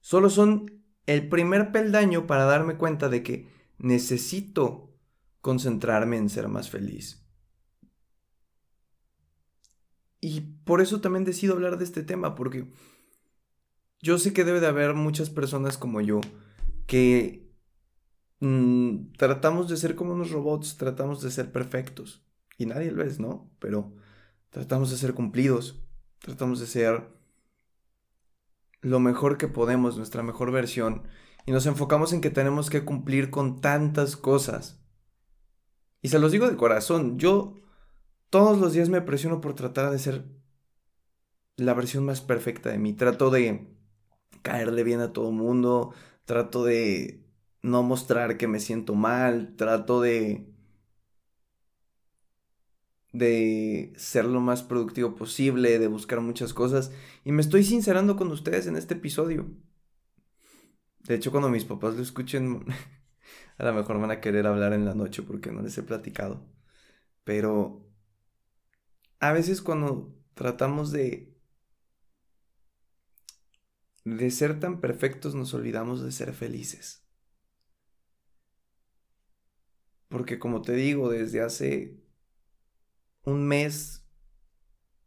solo 0.00 0.30
son 0.30 0.84
el 1.06 1.28
primer 1.28 1.72
peldaño 1.72 2.26
para 2.26 2.44
darme 2.44 2.76
cuenta 2.76 3.08
de 3.08 3.22
que 3.22 3.48
necesito 3.78 4.94
concentrarme 5.40 6.16
en 6.16 6.28
ser 6.28 6.48
más 6.48 6.70
feliz. 6.70 7.27
Y 10.20 10.40
por 10.64 10.80
eso 10.80 11.00
también 11.00 11.24
decido 11.24 11.54
hablar 11.54 11.78
de 11.78 11.84
este 11.84 12.02
tema, 12.02 12.34
porque 12.34 12.66
yo 14.00 14.18
sé 14.18 14.32
que 14.32 14.44
debe 14.44 14.60
de 14.60 14.66
haber 14.66 14.94
muchas 14.94 15.30
personas 15.30 15.78
como 15.78 16.00
yo 16.00 16.20
que 16.86 17.52
mm, 18.40 19.12
tratamos 19.16 19.68
de 19.68 19.76
ser 19.76 19.94
como 19.94 20.14
unos 20.14 20.30
robots, 20.30 20.76
tratamos 20.76 21.22
de 21.22 21.30
ser 21.30 21.52
perfectos. 21.52 22.24
Y 22.56 22.66
nadie 22.66 22.90
lo 22.90 23.02
es, 23.02 23.20
¿no? 23.20 23.50
Pero 23.60 23.92
tratamos 24.50 24.90
de 24.90 24.96
ser 24.96 25.14
cumplidos, 25.14 25.80
tratamos 26.20 26.58
de 26.58 26.66
ser 26.66 27.08
lo 28.80 29.00
mejor 29.00 29.38
que 29.38 29.48
podemos, 29.48 29.96
nuestra 29.96 30.22
mejor 30.22 30.50
versión 30.52 31.02
y 31.48 31.50
nos 31.50 31.66
enfocamos 31.66 32.12
en 32.12 32.20
que 32.20 32.28
tenemos 32.28 32.68
que 32.68 32.84
cumplir 32.84 33.30
con 33.30 33.60
tantas 33.60 34.16
cosas. 34.16 34.78
Y 36.02 36.08
se 36.08 36.18
los 36.18 36.30
digo 36.30 36.46
de 36.46 36.56
corazón, 36.56 37.18
yo 37.18 37.54
todos 38.30 38.58
los 38.58 38.72
días 38.72 38.88
me 38.88 39.00
presiono 39.02 39.40
por 39.40 39.54
tratar 39.54 39.90
de 39.90 39.98
ser 39.98 40.24
la 41.56 41.74
versión 41.74 42.04
más 42.04 42.20
perfecta 42.20 42.70
de 42.70 42.78
mí. 42.78 42.92
Trato 42.94 43.30
de 43.30 43.66
caerle 44.42 44.84
bien 44.84 45.00
a 45.00 45.12
todo 45.12 45.32
mundo, 45.32 45.94
trato 46.24 46.64
de 46.64 47.24
no 47.62 47.82
mostrar 47.82 48.36
que 48.38 48.48
me 48.48 48.60
siento 48.60 48.94
mal, 48.94 49.54
trato 49.56 50.00
de 50.00 50.46
de 53.12 53.92
ser 53.96 54.24
lo 54.26 54.40
más 54.40 54.62
productivo 54.62 55.14
posible, 55.14 55.78
de 55.78 55.88
buscar 55.88 56.20
muchas 56.20 56.54
cosas 56.54 56.92
y 57.24 57.32
me 57.32 57.42
estoy 57.42 57.64
sincerando 57.64 58.16
con 58.16 58.30
ustedes 58.30 58.66
en 58.66 58.76
este 58.76 58.94
episodio. 58.94 59.46
De 61.00 61.14
hecho, 61.14 61.30
cuando 61.30 61.48
mis 61.48 61.64
papás 61.64 61.94
lo 61.96 62.02
escuchen, 62.02 62.64
a 63.58 63.64
lo 63.64 63.72
mejor 63.74 64.00
van 64.00 64.10
a 64.10 64.20
querer 64.20 64.46
hablar 64.46 64.72
en 64.72 64.84
la 64.84 64.94
noche 64.94 65.22
porque 65.22 65.50
no 65.50 65.62
les 65.62 65.76
he 65.78 65.82
platicado. 65.82 66.46
Pero 67.24 67.87
a 69.20 69.32
veces 69.32 69.62
cuando 69.62 70.14
tratamos 70.34 70.92
de 70.92 71.34
de 74.04 74.30
ser 74.30 74.58
tan 74.58 74.80
perfectos 74.80 75.34
nos 75.34 75.52
olvidamos 75.54 76.02
de 76.02 76.12
ser 76.12 76.32
felices. 76.32 77.04
Porque 80.08 80.38
como 80.38 80.62
te 80.62 80.72
digo, 80.72 81.10
desde 81.10 81.42
hace 81.42 82.00
un 83.24 83.46
mes, 83.46 84.06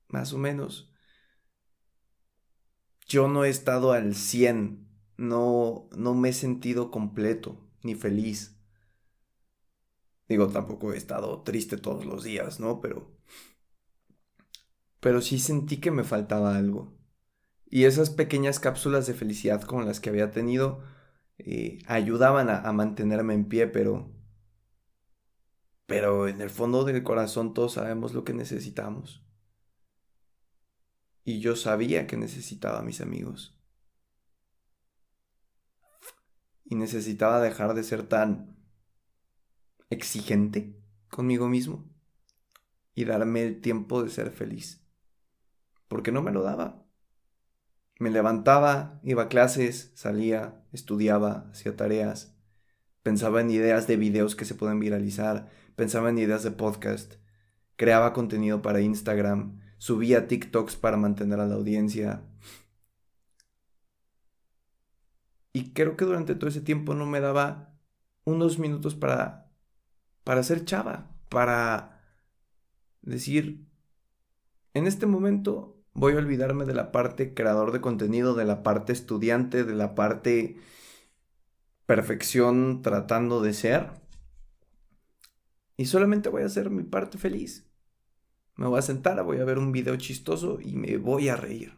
más 0.08 0.34
o 0.34 0.38
menos, 0.38 0.94
yo 3.08 3.28
no 3.28 3.44
he 3.44 3.50
estado 3.50 3.92
al 3.94 4.16
100 4.16 4.88
no, 5.18 5.88
no 5.96 6.16
me 6.16 6.30
he 6.30 6.34
sentido 6.34 6.90
completo 6.92 7.70
ni 7.84 7.96
feliz. 7.96 8.58
Digo, 10.28 10.48
tampoco 10.48 10.94
he 10.94 10.98
estado 10.98 11.44
triste 11.44 11.78
todos 11.78 12.06
los 12.06 12.24
días, 12.24 12.60
¿no? 12.60 12.82
Pero... 12.82 13.21
Pero 15.02 15.22
sí 15.22 15.40
sentí 15.40 15.78
que 15.82 15.92
me 15.92 16.06
faltaba 16.06 16.56
algo. 16.56 16.98
Y 17.70 17.86
esas 17.86 18.10
pequeñas 18.10 18.60
cápsulas 18.62 19.08
de 19.08 19.14
felicidad 19.14 19.62
como 19.64 19.84
las 19.84 20.00
que 20.00 20.10
había 20.10 20.32
tenido 20.32 20.84
eh, 21.40 21.80
ayudaban 21.88 22.50
a, 22.50 22.62
a 22.62 22.74
mantenerme 22.74 23.34
en 23.34 23.50
pie, 23.50 23.68
pero... 23.68 24.12
Pero 25.86 26.28
en 26.30 26.42
el 26.42 26.50
fondo 26.50 26.86
del 26.86 27.04
corazón 27.04 27.54
todos 27.54 27.74
sabemos 27.74 28.14
lo 28.14 28.24
que 28.24 28.34
necesitamos. 28.34 29.26
Y 31.26 31.40
yo 31.40 31.56
sabía 31.56 32.08
que 32.08 32.18
necesitaba 32.18 32.80
a 32.80 32.84
mis 32.84 33.02
amigos. 33.02 33.62
y 36.72 36.76
necesitaba 36.76 37.42
dejar 37.42 37.74
de 37.74 37.84
ser 37.84 38.08
tan 38.08 38.56
exigente 39.90 40.74
conmigo 41.10 41.50
mismo 41.50 41.86
y 42.96 43.04
darme 43.04 43.44
el 43.44 43.60
tiempo 43.60 44.02
de 44.02 44.10
ser 44.10 44.32
feliz. 44.32 44.81
Porque 45.92 46.14
no 46.14 46.22
me 46.22 46.32
lo 46.32 46.42
daba. 46.42 46.86
Me 48.00 48.12
levantaba, 48.12 49.02
iba 49.04 49.24
a 49.24 49.28
clases, 49.28 49.92
salía, 49.94 50.64
estudiaba, 50.72 51.50
hacía 51.52 51.76
tareas, 51.76 52.34
pensaba 53.04 53.42
en 53.42 53.52
ideas 53.52 53.88
de 53.88 53.98
videos 53.98 54.38
que 54.38 54.46
se 54.46 54.56
pueden 54.56 54.80
viralizar, 54.80 55.50
pensaba 55.76 56.10
en 56.10 56.20
ideas 56.20 56.44
de 56.44 56.52
podcast, 56.52 57.16
creaba 57.76 58.14
contenido 58.14 58.62
para 58.62 58.80
Instagram, 58.80 59.60
subía 59.80 60.30
TikToks 60.30 60.78
para 60.78 60.96
mantener 60.96 61.42
a 61.42 61.46
la 61.46 61.56
audiencia, 61.56 62.24
Y 65.54 65.74
creo 65.74 65.98
que 65.98 66.06
durante 66.06 66.34
todo 66.36 66.50
ese 66.50 66.62
tiempo 66.62 66.94
no 66.94 67.06
me 67.06 67.20
daba 67.20 67.78
unos 68.24 68.58
minutos 68.58 68.96
para, 68.96 69.52
para 70.24 70.44
ser 70.44 70.64
chava, 70.64 71.12
para 71.28 72.02
decir, 73.02 73.68
en 74.74 74.88
este 74.88 75.06
momento 75.06 75.81
voy 75.94 76.14
a 76.14 76.18
olvidarme 76.18 76.66
de 76.66 76.74
la 76.74 76.92
parte 76.92 77.34
creador 77.34 77.72
de 77.72 77.82
contenido, 77.82 78.34
de 78.34 78.46
la 78.46 78.64
parte 78.64 78.94
estudiante, 78.94 79.64
de 79.64 79.76
la 79.76 79.96
parte 79.96 80.58
perfección 81.86 82.82
tratando 82.82 83.42
de 83.42 83.54
ser. 83.54 83.92
Y 85.78 85.86
solamente 85.86 86.30
voy 86.30 86.44
a 86.44 86.46
hacer 86.46 86.70
mi 86.70 86.84
parte 86.84 87.18
feliz. 87.18 87.68
Me 88.56 88.68
voy 88.68 88.80
a 88.80 88.84
sentar, 88.84 89.24
voy 89.24 89.40
a 89.40 89.46
ver 89.46 89.58
un 89.58 89.72
video 89.72 89.96
chistoso 89.98 90.60
y 90.62 90.76
me 90.76 90.98
voy 90.98 91.30
a 91.30 91.36
reír. 91.36 91.78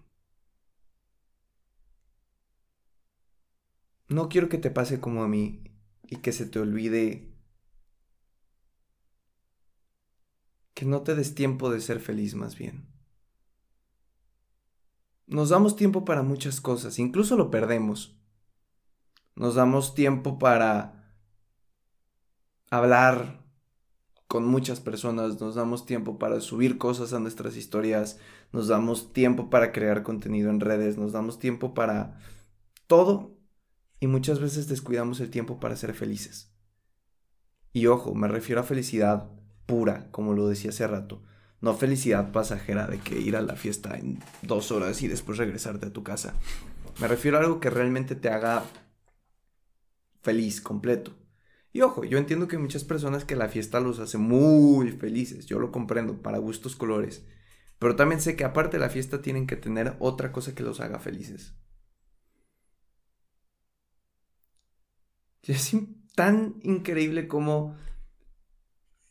No 4.10 4.30
quiero 4.30 4.50
que 4.50 4.58
te 4.58 4.70
pase 4.70 5.00
como 5.00 5.24
a 5.24 5.28
mí 5.28 5.64
y 6.04 6.18
que 6.18 6.32
se 6.32 6.46
te 6.46 6.60
olvide 6.60 7.34
que 10.74 10.86
no 10.86 11.02
te 11.02 11.16
des 11.16 11.36
tiempo 11.36 11.72
de 11.72 11.82
ser 11.82 12.00
feliz 12.00 12.36
más 12.36 12.58
bien. 12.58 12.93
Nos 15.28 15.50
damos 15.50 15.76
tiempo 15.76 16.06
para 16.06 16.22
muchas 16.22 16.62
cosas, 16.62 17.00
incluso 17.00 17.36
lo 17.36 17.50
perdemos. 17.50 18.18
Nos 19.36 19.56
damos 19.56 19.96
tiempo 19.96 20.38
para 20.38 21.16
hablar 22.70 23.44
con 24.28 24.46
muchas 24.46 24.80
personas, 24.80 25.40
nos 25.40 25.56
damos 25.56 25.86
tiempo 25.86 26.18
para 26.18 26.42
subir 26.42 26.78
cosas 26.78 27.14
a 27.14 27.20
nuestras 27.20 27.56
historias, 27.56 28.20
nos 28.52 28.68
damos 28.68 29.14
tiempo 29.14 29.50
para 29.50 29.72
crear 29.72 30.04
contenido 30.04 30.50
en 30.50 30.60
redes, 30.60 30.98
nos 30.98 31.12
damos 31.12 31.40
tiempo 31.40 31.74
para 31.74 32.20
todo 32.88 33.38
y 34.00 34.08
muchas 34.08 34.40
veces 34.40 34.68
descuidamos 34.68 35.20
el 35.20 35.30
tiempo 35.30 35.60
para 35.60 35.76
ser 35.76 35.94
felices. 35.94 36.52
Y 37.74 37.88
ojo, 37.88 38.14
me 38.14 38.28
refiero 38.28 38.62
a 38.62 38.66
felicidad 38.66 39.30
pura, 39.66 40.10
como 40.12 40.34
lo 40.34 40.48
decía 40.48 40.72
hace 40.72 40.88
rato, 40.88 41.22
no 41.64 41.74
felicidad 41.74 42.34
pasajera 42.34 42.88
de 42.88 43.00
que 43.00 43.18
ir 43.18 43.38
a 43.38 43.42
la 43.42 43.56
fiesta 43.56 43.98
en 43.98 44.20
dos 44.42 44.70
horas 44.74 45.02
y 45.02 45.08
después 45.08 45.38
regresarte 45.38 45.86
a 45.86 45.94
tu 45.94 46.04
casa. 46.04 46.34
Me 47.00 47.08
refiero 47.08 47.38
a 47.38 47.40
algo 47.40 47.62
que 47.62 47.70
realmente 47.70 48.16
te 48.16 48.28
haga 48.28 48.66
feliz, 50.22 50.60
completo. 50.60 51.16
Y 51.72 51.80
ojo, 51.80 52.04
yo 52.04 52.18
entiendo 52.18 52.50
que 52.50 52.58
muchas 52.58 52.84
personas 52.84 53.24
que 53.24 53.38
la 53.38 53.48
fiesta 53.48 53.80
los 53.80 54.00
hace 54.00 54.18
muy 54.18 54.92
felices, 54.92 55.46
yo 55.46 55.58
lo 55.58 55.72
comprendo, 55.72 56.22
para 56.22 56.38
gustos 56.38 56.76
colores. 56.76 57.26
Pero 57.80 57.96
también 57.96 58.20
sé 58.20 58.36
que 58.36 58.44
aparte 58.44 58.76
de 58.76 58.84
la 58.84 58.90
fiesta 58.90 59.22
tienen 59.22 59.48
que 59.48 59.56
tener 59.56 59.96
otra 60.00 60.34
cosa 60.34 60.54
que 60.54 60.64
los 60.64 60.82
haga 60.82 61.00
felices. 61.00 61.54
es 65.44 65.72
tan 66.14 66.56
increíble 66.64 67.30
como, 67.30 67.78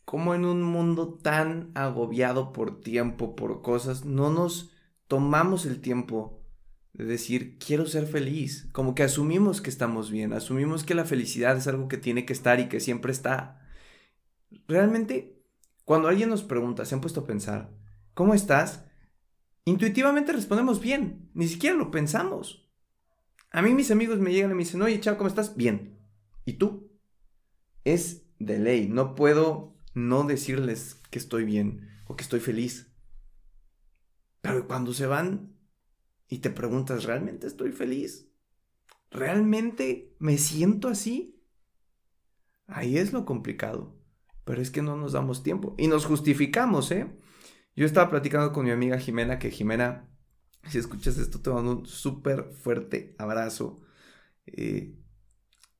como 0.05 0.35
en 0.35 0.45
un 0.45 0.63
mundo 0.63 1.15
tan 1.15 1.71
agobiado 1.75 2.53
por 2.53 2.81
tiempo, 2.81 3.37
por 3.37 3.63
cosas, 3.63 4.05
no 4.05 4.31
nos 4.31 4.73
tomamos 5.07 5.67
el 5.67 5.81
tiempo 5.81 6.43
de 6.93 7.05
decir, 7.05 7.59
quiero 7.59 7.87
ser 7.87 8.07
feliz. 8.07 8.69
Como 8.73 8.95
que 8.95 9.03
asumimos 9.03 9.61
que 9.61 9.71
estamos 9.71 10.11
bien, 10.11 10.33
asumimos 10.33 10.85
que 10.85 10.95
la 10.95 11.05
felicidad 11.05 11.57
es 11.57 11.67
algo 11.67 11.89
que 11.89 11.97
tiene 11.97 12.27
que 12.27 12.33
estar 12.33 12.61
y 12.61 12.69
que 12.69 12.81
siempre 12.81 13.13
está. 13.13 13.61
Realmente, 14.69 15.43
cuando 15.85 16.09
alguien 16.09 16.29
nos 16.29 16.43
pregunta, 16.43 16.85
se 16.85 16.95
han 16.95 17.01
puesto 17.01 17.21
a 17.21 17.27
pensar, 17.27 17.71
¿cómo 18.15 18.35
estás? 18.35 18.85
Intuitivamente 19.65 20.33
respondemos 20.33 20.81
bien, 20.81 21.31
ni 21.35 21.47
siquiera 21.47 21.77
lo 21.77 21.91
pensamos. 21.91 22.69
A 23.51 23.63
mí 23.63 23.75
mis 23.75 23.91
amigos 23.91 24.19
me 24.19 24.33
llegan 24.33 24.51
y 24.51 24.55
me 24.55 24.65
dicen, 24.65 24.83
oye, 24.83 25.01
chao, 25.01 25.17
¿cómo 25.17 25.29
estás? 25.29 25.57
Bien. 25.57 25.99
¿Y 26.45 26.55
tú? 26.55 26.91
Es 27.85 28.25
de 28.39 28.59
ley, 28.59 28.89
no 28.89 29.15
puedo 29.15 29.72
no 29.95 30.25
decirles 30.25 31.01
que 31.11 31.19
estoy 31.19 31.45
bien 31.45 31.89
o 32.07 32.17
que 32.17 32.23
estoy 32.23 32.41
feliz. 32.41 32.93
Pero 34.41 34.67
cuando 34.67 34.93
se 34.93 35.07
van, 35.07 35.53
y 36.29 36.39
te 36.39 36.51
preguntas, 36.51 37.05
¿realmente 37.05 37.47
estoy 37.47 37.73
feliz? 37.73 38.33
¿Realmente 39.11 40.17
me 40.19 40.39
siento 40.39 40.89
así? 40.89 41.45
Ahí 42.67 42.97
es 42.97 43.13
lo 43.13 43.27
complicado. 43.27 43.95
Pero 44.45 44.63
es 44.63 44.71
que 44.71 44.81
no 44.81 44.97
nos 44.97 45.13
damos 45.13 45.43
tiempo. 45.43 45.75
Y 45.77 45.89
nos 45.89 46.07
justificamos, 46.07 46.91
¿eh? 46.91 47.07
Yo 47.77 47.85
estaba 47.85 48.11
platicando 48.11 48.53
con 48.53 48.65
mi 48.65 48.71
amiga 48.71 48.99
Jimena, 48.99 49.39
que 49.39 49.51
Jimena, 49.51 50.09
si 50.69 50.79
escuchas 50.79 51.19
esto, 51.19 51.41
te 51.41 51.51
mando 51.51 51.79
un 51.81 51.87
súper 51.87 52.51
fuerte 52.53 53.15
abrazo. 53.19 53.83
Eh, 54.47 54.97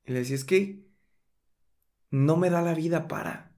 y 0.05 0.11
le 0.11 0.19
decía, 0.19 0.35
es 0.35 0.45
que 0.45 0.87
no 2.11 2.37
me 2.37 2.51
da 2.51 2.61
la 2.61 2.75
vida 2.75 3.07
para. 3.07 3.52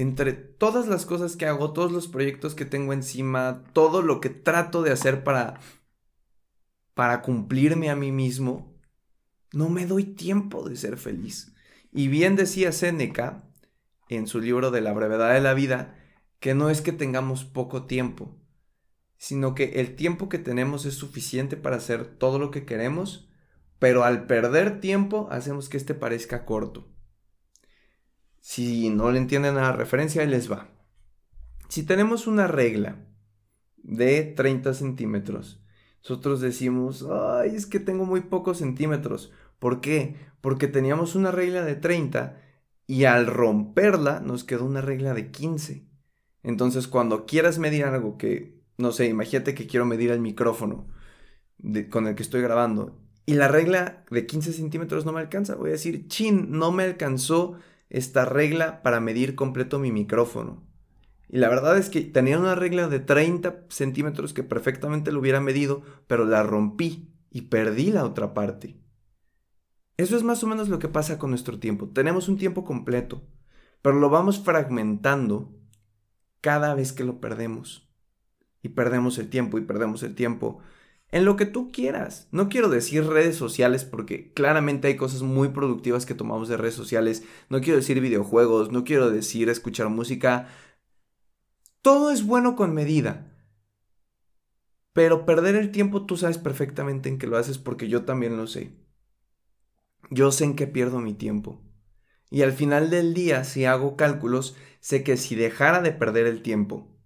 Entre 0.00 0.32
todas 0.32 0.88
las 0.88 1.04
cosas 1.04 1.36
que 1.36 1.44
hago, 1.44 1.74
todos 1.74 1.92
los 1.92 2.08
proyectos 2.08 2.54
que 2.54 2.64
tengo 2.64 2.94
encima, 2.94 3.64
todo 3.74 4.00
lo 4.00 4.22
que 4.22 4.30
trato 4.30 4.80
de 4.80 4.92
hacer 4.92 5.24
para 5.24 5.60
para 6.94 7.20
cumplirme 7.20 7.90
a 7.90 7.96
mí 7.96 8.10
mismo, 8.10 8.80
no 9.52 9.68
me 9.68 9.84
doy 9.84 10.04
tiempo 10.04 10.66
de 10.66 10.76
ser 10.76 10.96
feliz. 10.96 11.54
Y 11.92 12.08
bien 12.08 12.34
decía 12.34 12.72
Séneca 12.72 13.44
en 14.08 14.26
su 14.26 14.40
libro 14.40 14.70
de 14.70 14.80
la 14.80 14.94
brevedad 14.94 15.34
de 15.34 15.42
la 15.42 15.52
vida, 15.52 15.98
que 16.38 16.54
no 16.54 16.70
es 16.70 16.80
que 16.80 16.92
tengamos 16.92 17.44
poco 17.44 17.84
tiempo, 17.84 18.38
sino 19.18 19.54
que 19.54 19.80
el 19.80 19.96
tiempo 19.96 20.30
que 20.30 20.38
tenemos 20.38 20.86
es 20.86 20.94
suficiente 20.94 21.58
para 21.58 21.76
hacer 21.76 22.06
todo 22.06 22.38
lo 22.38 22.50
que 22.50 22.64
queremos, 22.64 23.28
pero 23.78 24.04
al 24.04 24.26
perder 24.26 24.80
tiempo 24.80 25.28
hacemos 25.30 25.68
que 25.68 25.76
este 25.76 25.92
parezca 25.92 26.46
corto. 26.46 26.89
Si 28.40 28.90
no 28.90 29.10
le 29.10 29.18
entienden 29.18 29.56
a 29.58 29.62
la 29.62 29.72
referencia, 29.72 30.22
ahí 30.22 30.28
les 30.28 30.50
va. 30.50 30.68
Si 31.68 31.84
tenemos 31.84 32.26
una 32.26 32.46
regla 32.46 32.96
de 33.76 34.24
30 34.24 34.74
centímetros 34.74 35.60
nosotros 36.02 36.40
decimos, 36.40 37.06
ay, 37.10 37.54
es 37.54 37.66
que 37.66 37.78
tengo 37.78 38.06
muy 38.06 38.22
pocos 38.22 38.58
centímetros. 38.58 39.32
¿Por 39.58 39.80
qué? 39.80 40.16
Porque 40.40 40.66
teníamos 40.66 41.14
una 41.14 41.30
regla 41.30 41.62
de 41.62 41.74
30 41.74 42.40
y 42.86 43.04
al 43.04 43.26
romperla 43.26 44.20
nos 44.20 44.44
quedó 44.44 44.64
una 44.64 44.80
regla 44.80 45.12
de 45.14 45.30
15. 45.30 45.86
Entonces, 46.42 46.88
cuando 46.88 47.26
quieras 47.26 47.58
medir 47.58 47.84
algo 47.84 48.16
que, 48.16 48.62
no 48.78 48.92
sé, 48.92 49.06
imagínate 49.06 49.54
que 49.54 49.66
quiero 49.66 49.84
medir 49.84 50.10
el 50.10 50.20
micrófono 50.20 50.88
con 51.90 52.06
el 52.06 52.14
que 52.14 52.22
estoy 52.22 52.40
grabando 52.40 52.98
y 53.26 53.34
la 53.34 53.48
regla 53.48 54.04
de 54.10 54.26
15 54.26 54.54
centímetros 54.54 55.04
no 55.04 55.12
me 55.12 55.20
alcanza, 55.20 55.56
voy 55.56 55.68
a 55.68 55.72
decir, 55.72 56.08
chin, 56.08 56.50
no 56.50 56.72
me 56.72 56.84
alcanzó 56.84 57.58
esta 57.90 58.24
regla 58.24 58.82
para 58.82 59.00
medir 59.00 59.34
completo 59.34 59.78
mi 59.78 59.92
micrófono. 59.92 60.66
Y 61.28 61.38
la 61.38 61.48
verdad 61.48 61.76
es 61.78 61.90
que 61.90 62.00
tenía 62.00 62.38
una 62.38 62.54
regla 62.54 62.88
de 62.88 63.00
30 63.00 63.66
centímetros 63.68 64.32
que 64.32 64.42
perfectamente 64.42 65.12
lo 65.12 65.20
hubiera 65.20 65.40
medido, 65.40 65.82
pero 66.06 66.24
la 66.24 66.42
rompí 66.42 67.12
y 67.30 67.42
perdí 67.42 67.92
la 67.92 68.04
otra 68.04 68.34
parte. 68.34 68.80
Eso 69.96 70.16
es 70.16 70.22
más 70.22 70.42
o 70.42 70.46
menos 70.46 70.68
lo 70.68 70.78
que 70.78 70.88
pasa 70.88 71.18
con 71.18 71.30
nuestro 71.30 71.58
tiempo. 71.58 71.88
Tenemos 71.88 72.28
un 72.28 72.38
tiempo 72.38 72.64
completo, 72.64 73.22
pero 73.82 74.00
lo 74.00 74.08
vamos 74.08 74.40
fragmentando 74.42 75.54
cada 76.40 76.74
vez 76.74 76.92
que 76.92 77.04
lo 77.04 77.20
perdemos. 77.20 77.88
Y 78.62 78.70
perdemos 78.70 79.18
el 79.18 79.28
tiempo 79.28 79.58
y 79.58 79.62
perdemos 79.62 80.02
el 80.02 80.14
tiempo 80.14 80.60
en 81.12 81.24
lo 81.24 81.36
que 81.36 81.46
tú 81.46 81.72
quieras. 81.72 82.28
No 82.30 82.48
quiero 82.48 82.68
decir 82.68 83.04
redes 83.06 83.36
sociales 83.36 83.84
porque 83.84 84.32
claramente 84.32 84.88
hay 84.88 84.96
cosas 84.96 85.22
muy 85.22 85.48
productivas 85.48 86.06
que 86.06 86.14
tomamos 86.14 86.48
de 86.48 86.56
redes 86.56 86.74
sociales. 86.74 87.24
No 87.48 87.60
quiero 87.60 87.78
decir 87.78 88.00
videojuegos, 88.00 88.70
no 88.70 88.84
quiero 88.84 89.10
decir 89.10 89.48
escuchar 89.48 89.88
música. 89.88 90.48
Todo 91.82 92.10
es 92.10 92.24
bueno 92.24 92.54
con 92.54 92.74
medida. 92.74 93.26
Pero 94.92 95.24
perder 95.24 95.56
el 95.56 95.70
tiempo 95.70 96.06
tú 96.06 96.16
sabes 96.16 96.38
perfectamente 96.38 97.08
en 97.08 97.18
que 97.18 97.26
lo 97.26 97.36
haces 97.36 97.58
porque 97.58 97.88
yo 97.88 98.04
también 98.04 98.36
lo 98.36 98.46
sé. 98.46 98.76
Yo 100.10 100.32
sé 100.32 100.44
en 100.44 100.56
qué 100.56 100.66
pierdo 100.66 101.00
mi 101.00 101.14
tiempo. 101.14 101.60
Y 102.30 102.42
al 102.42 102.52
final 102.52 102.90
del 102.90 103.14
día, 103.14 103.42
si 103.42 103.64
hago 103.64 103.96
cálculos, 103.96 104.56
sé 104.80 105.02
que 105.02 105.16
si 105.16 105.34
dejara 105.34 105.82
de 105.82 105.92
perder 105.92 106.26
el 106.26 106.42
tiempo, 106.42 106.96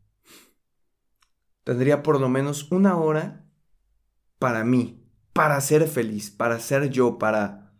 tendría 1.64 2.02
por 2.02 2.20
lo 2.20 2.28
menos 2.28 2.70
una 2.70 2.96
hora 2.98 3.43
para 4.44 4.62
mí, 4.62 5.02
para 5.32 5.58
ser 5.62 5.88
feliz, 5.88 6.30
para 6.30 6.60
ser 6.60 6.90
yo, 6.90 7.16
para 7.16 7.72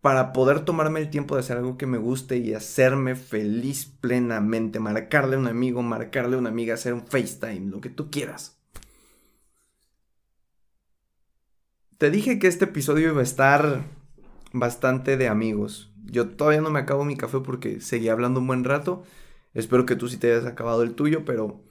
para 0.00 0.32
poder 0.32 0.64
tomarme 0.64 0.98
el 0.98 1.10
tiempo 1.10 1.36
de 1.36 1.42
hacer 1.42 1.58
algo 1.58 1.78
que 1.78 1.86
me 1.86 1.96
guste 1.96 2.38
y 2.38 2.54
hacerme 2.54 3.14
feliz 3.14 3.84
plenamente, 3.84 4.80
marcarle 4.80 5.36
a 5.36 5.38
un 5.38 5.46
amigo, 5.46 5.80
marcarle 5.80 6.34
a 6.34 6.40
una 6.40 6.48
amiga, 6.48 6.74
hacer 6.74 6.92
un 6.92 7.06
FaceTime, 7.06 7.70
lo 7.70 7.80
que 7.80 7.88
tú 7.88 8.10
quieras. 8.10 8.58
Te 11.98 12.10
dije 12.10 12.40
que 12.40 12.48
este 12.48 12.64
episodio 12.64 13.10
iba 13.10 13.20
a 13.20 13.22
estar 13.22 13.84
bastante 14.52 15.16
de 15.16 15.28
amigos. 15.28 15.92
Yo 16.04 16.30
todavía 16.30 16.62
no 16.62 16.70
me 16.70 16.80
acabo 16.80 17.04
mi 17.04 17.16
café 17.16 17.38
porque 17.38 17.80
seguí 17.80 18.08
hablando 18.08 18.40
un 18.40 18.48
buen 18.48 18.64
rato. 18.64 19.04
Espero 19.54 19.86
que 19.86 19.94
tú 19.94 20.08
sí 20.08 20.16
te 20.16 20.32
hayas 20.32 20.46
acabado 20.46 20.82
el 20.82 20.96
tuyo, 20.96 21.24
pero 21.24 21.62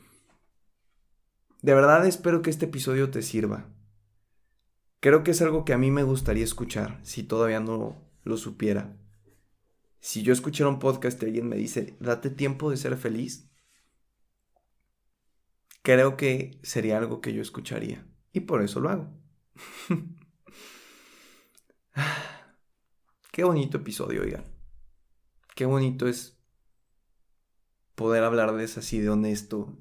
de 1.65 1.73
verdad 1.73 2.05
espero 2.05 2.43
que 2.43 2.51
este 2.51 2.65
episodio 2.65 3.09
te 3.09 3.23
sirva 3.23 3.75
Creo 4.99 5.23
que 5.23 5.31
es 5.31 5.41
algo 5.41 5.65
que 5.65 5.73
a 5.73 5.77
mí 5.77 5.89
me 5.91 6.03
gustaría 6.03 6.43
escuchar 6.43 6.99
si 7.03 7.21
todavía 7.21 7.59
no 7.59 8.09
lo 8.23 8.37
supiera. 8.37 8.97
Si 9.99 10.23
yo 10.23 10.33
escuchara 10.33 10.67
un 10.67 10.79
podcast 10.79 11.21
y 11.21 11.27
alguien 11.27 11.47
me 11.47 11.57
dice, 11.57 11.95
date 11.99 12.31
tiempo 12.31 12.71
de 12.71 12.77
ser 12.77 12.97
feliz, 12.97 13.47
creo 15.83 16.17
que 16.17 16.59
sería 16.63 16.97
algo 16.97 17.21
que 17.21 17.33
yo 17.33 17.41
escucharía. 17.43 18.07
Y 18.33 18.39
por 18.39 18.63
eso 18.63 18.79
lo 18.79 18.89
hago. 18.89 19.13
Qué 23.31 23.43
bonito 23.43 23.77
episodio, 23.77 24.23
oigan. 24.23 24.45
Qué 25.53 25.65
bonito 25.65 26.07
es 26.07 26.39
poder 27.93 28.23
hablarles 28.23 28.79
así 28.79 28.99
de 28.99 29.11
honesto. 29.11 29.77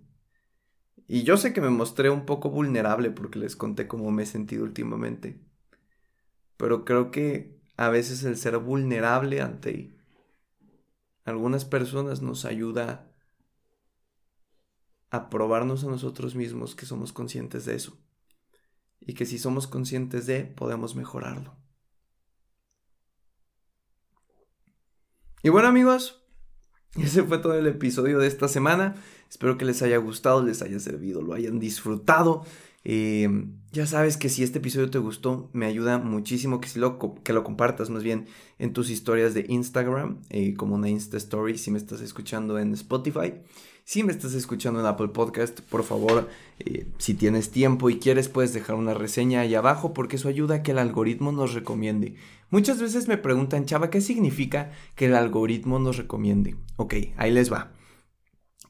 Y 1.07 1.23
yo 1.23 1.37
sé 1.37 1.53
que 1.53 1.61
me 1.61 1.71
mostré 1.71 2.11
un 2.11 2.25
poco 2.25 2.51
vulnerable 2.51 3.11
porque 3.11 3.39
les 3.39 3.57
conté 3.57 3.87
cómo 3.87 4.11
me 4.11 4.23
he 4.23 4.27
sentido 4.27 4.65
últimamente. 4.65 5.39
Pero 6.57 6.85
creo 6.85 7.11
que 7.11 7.61
a 7.77 7.89
veces 7.89 8.25
el 8.25 8.37
ser 8.37 8.57
vulnerable 8.59 9.41
ante 9.43 9.97
algunas 11.25 11.65
personas 11.65 12.23
nos 12.23 12.45
ayuda 12.45 13.11
a 15.11 15.31
probarnos 15.31 15.85
a 15.85 15.89
nosotros 15.89 16.35
mismos 16.35 16.75
que 16.75 16.87
somos 16.87 17.13
conscientes 17.13 17.65
de 17.65 17.77
eso. 17.77 17.99
Y 19.01 19.15
que 19.15 19.27
si 19.27 19.39
somos 19.39 19.67
conscientes 19.67 20.27
de, 20.27 20.45
podemos 20.45 20.97
mejorarlo. 20.97 21.57
Y 25.43 25.51
bueno 25.51 25.69
amigos, 25.69 26.24
ese 27.03 27.23
fue 27.23 27.39
todo 27.39 27.55
el 27.55 27.67
episodio 27.67 28.19
de 28.19 28.27
esta 28.27 28.49
semana. 28.49 28.95
Espero 29.29 29.59
que 29.59 29.65
les 29.65 29.83
haya 29.83 29.99
gustado, 29.99 30.43
les 30.45 30.63
haya 30.63 30.79
servido, 30.79 31.23
lo 31.23 31.35
hayan 31.35 31.59
disfrutado. 31.59 32.45
Eh, 32.85 33.47
ya 33.73 33.87
sabes 33.87 34.17
que 34.17 34.29
si 34.29 34.43
este 34.43 34.59
episodio 34.59 34.91
te 34.91 34.99
gustó, 34.99 35.49
me 35.53 35.67
ayuda 35.67 35.99
muchísimo 35.99 36.61
que, 36.61 36.69
si 36.69 36.79
lo, 36.79 36.99
que 37.23 37.33
lo 37.33 37.43
compartas 37.43 37.91
más 37.91 38.03
bien 38.03 38.27
en 38.59 38.73
tus 38.73 38.91
historias 38.91 39.35
de 39.35 39.47
Instagram, 39.49 40.19
eh, 40.31 40.55
como 40.55 40.75
una 40.75 40.89
Insta 40.89 41.17
Story, 41.17 41.59
si 41.59 41.71
me 41.71 41.79
estás 41.79 42.01
escuchando 42.01 42.59
en 42.59 42.75
Spotify. 42.75 43.35
Si 43.87 44.03
me 44.03 44.13
estás 44.13 44.33
escuchando 44.33 44.81
en 44.81 44.87
Apple 44.87 45.09
Podcast, 45.09 45.61
por 45.61 45.85
favor, 45.85 46.31
eh, 46.59 46.87
si 46.97 47.13
tienes 47.13 47.51
tiempo 47.51 47.91
y 47.91 47.99
quieres, 47.99 48.31
puedes 48.31 48.55
dejar 48.55 48.77
una 48.77 48.95
reseña 48.95 49.41
ahí 49.41 49.55
abajo 49.55 49.93
porque 49.93 50.17
eso 50.17 50.29
ayuda 50.29 50.55
a 50.55 50.63
que 50.63 50.71
el 50.71 50.79
algoritmo 50.79 51.33
nos 51.33 51.53
recomiende. 51.53 52.15
Muchas 52.49 52.81
veces 52.81 53.09
me 53.09 53.19
preguntan, 53.19 53.67
Chava, 53.67 53.91
¿qué 53.91 54.01
significa 54.01 54.73
que 54.97 55.05
el 55.05 55.15
algoritmo 55.15 55.79
nos 55.81 55.99
recomiende? 55.99 56.57
Ok, 56.77 56.95
ahí 57.19 57.31
les 57.31 57.53
va. 57.53 57.73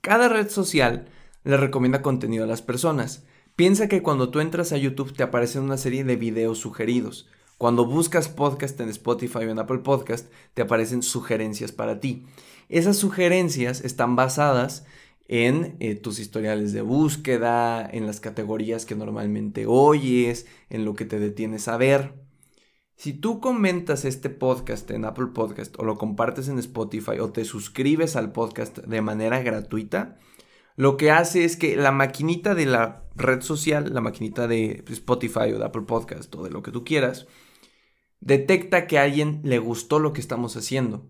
Cada 0.01 0.29
red 0.29 0.49
social 0.49 1.07
le 1.45 1.59
recomienda 1.59 2.03
contenido 2.03 2.43
a 2.43 2.49
las 2.49 2.63
personas. 2.63 3.25
Piensa 3.55 3.87
que 3.89 4.03
cuando 4.03 4.31
tú 4.31 4.41
entras 4.41 4.73
a 4.73 4.79
YouTube 4.79 5.13
te 5.13 5.23
aparecen 5.23 5.63
una 5.63 5.77
serie 5.77 6.03
de 6.03 6.17
videos 6.17 6.59
sugeridos. 6.59 7.29
Cuando 7.57 7.87
buscas 7.87 8.29
podcast 8.29 8.81
en 8.81 8.89
Spotify 8.89 9.39
o 9.39 9.51
en 9.51 9.61
Apple 9.61 9.79
Podcast, 9.79 10.29
te 10.55 10.63
aparecen 10.63 11.05
sugerencias 11.05 11.71
para 11.71 12.01
ti. 12.01 12.27
Esas 12.69 12.97
sugerencias 12.97 13.85
están 13.85 14.17
basadas 14.17 14.85
en 15.27 15.77
eh, 15.81 15.95
tus 15.95 16.19
historiales 16.19 16.73
de 16.73 16.83
búsqueda, 16.83 17.89
en 17.91 18.07
las 18.07 18.21
categorías 18.21 18.85
que 18.87 18.95
normalmente 18.95 19.67
oyes, 19.67 20.47
en 20.71 20.85
lo 20.85 20.95
que 20.95 21.05
te 21.05 21.19
detienes 21.19 21.69
a 21.69 21.77
ver. 21.77 22.25
Si 22.97 23.13
tú 23.13 23.41
comentas 23.41 24.05
este 24.05 24.31
podcast 24.31 24.91
en 24.91 25.05
Apple 25.05 25.29
Podcast 25.35 25.79
o 25.79 25.85
lo 25.85 25.99
compartes 25.99 26.49
en 26.49 26.59
Spotify 26.59 27.19
o 27.21 27.33
te 27.33 27.45
suscribes 27.45 28.17
al 28.17 28.33
podcast 28.33 28.79
de 28.79 29.01
manera 29.03 29.43
gratuita, 29.43 30.19
lo 30.77 30.97
que 30.97 31.11
hace 31.11 31.45
es 31.45 31.57
que 31.57 31.77
la 31.77 31.93
maquinita 31.93 32.55
de 32.55 32.67
la 32.67 33.05
red 33.15 33.43
social, 33.43 33.93
la 33.93 34.01
maquinita 34.01 34.47
de 34.47 34.85
Spotify 34.89 35.53
o 35.53 35.59
de 35.59 35.65
Apple 35.65 35.83
Podcast 35.83 36.35
o 36.35 36.45
de 36.45 36.51
lo 36.51 36.63
que 36.63 36.73
tú 36.73 36.85
quieras, 36.85 37.27
detecta 38.21 38.87
que 38.87 38.99
a 38.99 39.03
alguien 39.03 39.41
le 39.45 39.59
gustó 39.59 39.99
lo 39.99 40.13
que 40.13 40.21
estamos 40.21 40.57
haciendo. 40.57 41.07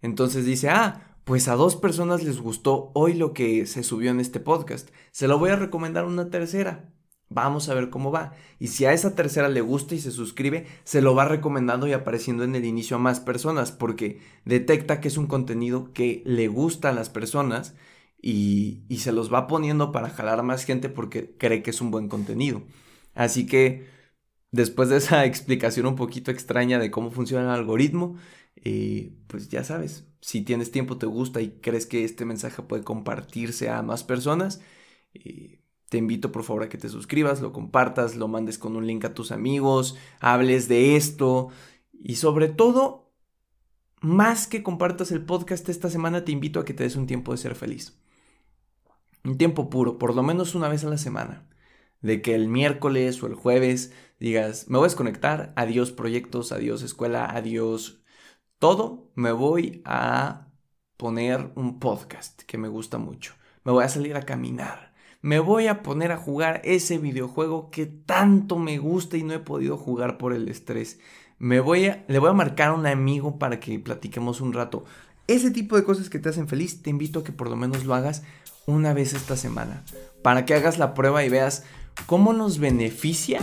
Entonces 0.00 0.44
dice, 0.44 0.68
ah, 0.70 1.13
pues 1.24 1.48
a 1.48 1.54
dos 1.54 1.76
personas 1.76 2.22
les 2.22 2.40
gustó 2.40 2.90
hoy 2.94 3.14
lo 3.14 3.32
que 3.32 3.66
se 3.66 3.82
subió 3.82 4.10
en 4.10 4.20
este 4.20 4.40
podcast. 4.40 4.90
Se 5.10 5.28
lo 5.28 5.38
voy 5.38 5.50
a 5.50 5.56
recomendar 5.56 6.04
a 6.04 6.08
una 6.08 6.30
tercera. 6.30 6.92
Vamos 7.30 7.68
a 7.68 7.74
ver 7.74 7.90
cómo 7.90 8.12
va. 8.12 8.34
Y 8.58 8.68
si 8.68 8.84
a 8.84 8.92
esa 8.92 9.14
tercera 9.14 9.48
le 9.48 9.62
gusta 9.62 9.94
y 9.94 10.00
se 10.00 10.10
suscribe, 10.10 10.66
se 10.84 11.00
lo 11.02 11.14
va 11.14 11.24
recomendando 11.24 11.86
y 11.88 11.92
apareciendo 11.92 12.44
en 12.44 12.54
el 12.54 12.64
inicio 12.64 12.96
a 12.96 13.00
más 13.00 13.20
personas 13.20 13.72
porque 13.72 14.20
detecta 14.44 15.00
que 15.00 15.08
es 15.08 15.16
un 15.16 15.26
contenido 15.26 15.92
que 15.92 16.22
le 16.26 16.48
gusta 16.48 16.90
a 16.90 16.92
las 16.92 17.08
personas 17.10 17.74
y, 18.20 18.84
y 18.88 18.98
se 18.98 19.12
los 19.12 19.32
va 19.32 19.46
poniendo 19.46 19.92
para 19.92 20.10
jalar 20.10 20.40
a 20.40 20.42
más 20.42 20.64
gente 20.64 20.88
porque 20.90 21.36
cree 21.38 21.62
que 21.62 21.70
es 21.70 21.80
un 21.80 21.90
buen 21.90 22.08
contenido. 22.08 22.62
Así 23.14 23.46
que 23.46 23.86
después 24.52 24.88
de 24.90 24.98
esa 24.98 25.24
explicación 25.26 25.86
un 25.86 25.96
poquito 25.96 26.30
extraña 26.30 26.78
de 26.78 26.90
cómo 26.90 27.10
funciona 27.10 27.44
el 27.44 27.60
algoritmo, 27.60 28.16
eh, 28.56 29.12
pues 29.26 29.48
ya 29.48 29.64
sabes, 29.64 30.06
si 30.24 30.40
tienes 30.40 30.70
tiempo, 30.70 30.96
te 30.96 31.04
gusta 31.04 31.42
y 31.42 31.50
crees 31.60 31.84
que 31.84 32.02
este 32.02 32.24
mensaje 32.24 32.62
puede 32.62 32.82
compartirse 32.82 33.68
a 33.68 33.82
más 33.82 34.04
personas, 34.04 34.62
eh, 35.12 35.60
te 35.90 35.98
invito 35.98 36.32
por 36.32 36.44
favor 36.44 36.62
a 36.62 36.70
que 36.70 36.78
te 36.78 36.88
suscribas, 36.88 37.42
lo 37.42 37.52
compartas, 37.52 38.16
lo 38.16 38.26
mandes 38.26 38.56
con 38.56 38.74
un 38.74 38.86
link 38.86 39.04
a 39.04 39.12
tus 39.12 39.32
amigos, 39.32 39.98
hables 40.20 40.66
de 40.66 40.96
esto 40.96 41.50
y 41.92 42.16
sobre 42.16 42.48
todo, 42.48 43.12
más 44.00 44.46
que 44.46 44.62
compartas 44.62 45.12
el 45.12 45.26
podcast 45.26 45.68
esta 45.68 45.90
semana, 45.90 46.24
te 46.24 46.32
invito 46.32 46.58
a 46.58 46.64
que 46.64 46.72
te 46.72 46.84
des 46.84 46.96
un 46.96 47.06
tiempo 47.06 47.32
de 47.32 47.38
ser 47.38 47.54
feliz. 47.54 48.00
Un 49.24 49.36
tiempo 49.36 49.68
puro, 49.68 49.98
por 49.98 50.14
lo 50.16 50.22
menos 50.22 50.54
una 50.54 50.68
vez 50.68 50.84
a 50.84 50.88
la 50.88 50.96
semana. 50.96 51.46
De 52.00 52.22
que 52.22 52.34
el 52.34 52.48
miércoles 52.48 53.22
o 53.22 53.26
el 53.26 53.34
jueves 53.34 53.92
digas, 54.18 54.70
me 54.70 54.78
voy 54.78 54.86
a 54.86 54.88
desconectar, 54.88 55.52
adiós 55.54 55.92
proyectos, 55.92 56.50
adiós 56.50 56.80
escuela, 56.80 57.26
adiós 57.26 58.03
todo, 58.58 59.10
me 59.14 59.32
voy 59.32 59.82
a 59.84 60.48
poner 60.96 61.52
un 61.54 61.80
podcast 61.80 62.42
que 62.42 62.58
me 62.58 62.68
gusta 62.68 62.98
mucho. 62.98 63.34
Me 63.64 63.72
voy 63.72 63.84
a 63.84 63.88
salir 63.88 64.16
a 64.16 64.22
caminar. 64.22 64.94
Me 65.22 65.38
voy 65.38 65.68
a 65.68 65.82
poner 65.82 66.12
a 66.12 66.18
jugar 66.18 66.60
ese 66.64 66.98
videojuego 66.98 67.70
que 67.70 67.86
tanto 67.86 68.58
me 68.58 68.78
gusta 68.78 69.16
y 69.16 69.22
no 69.22 69.32
he 69.32 69.38
podido 69.38 69.76
jugar 69.76 70.18
por 70.18 70.32
el 70.32 70.48
estrés. 70.48 71.00
Me 71.38 71.60
voy 71.60 71.86
a, 71.86 72.04
le 72.08 72.18
voy 72.18 72.30
a 72.30 72.34
marcar 72.34 72.68
a 72.68 72.74
un 72.74 72.86
amigo 72.86 73.38
para 73.38 73.58
que 73.58 73.78
platiquemos 73.78 74.40
un 74.40 74.52
rato. 74.52 74.84
Ese 75.26 75.50
tipo 75.50 75.76
de 75.76 75.84
cosas 75.84 76.10
que 76.10 76.18
te 76.18 76.28
hacen 76.28 76.48
feliz, 76.48 76.82
te 76.82 76.90
invito 76.90 77.20
a 77.20 77.24
que 77.24 77.32
por 77.32 77.48
lo 77.48 77.56
menos 77.56 77.84
lo 77.84 77.94
hagas 77.94 78.22
una 78.66 78.92
vez 78.92 79.14
esta 79.14 79.36
semana. 79.36 79.82
Para 80.22 80.44
que 80.44 80.54
hagas 80.54 80.78
la 80.78 80.92
prueba 80.94 81.24
y 81.24 81.30
veas 81.30 81.64
cómo 82.06 82.32
nos 82.34 82.58
beneficia 82.58 83.40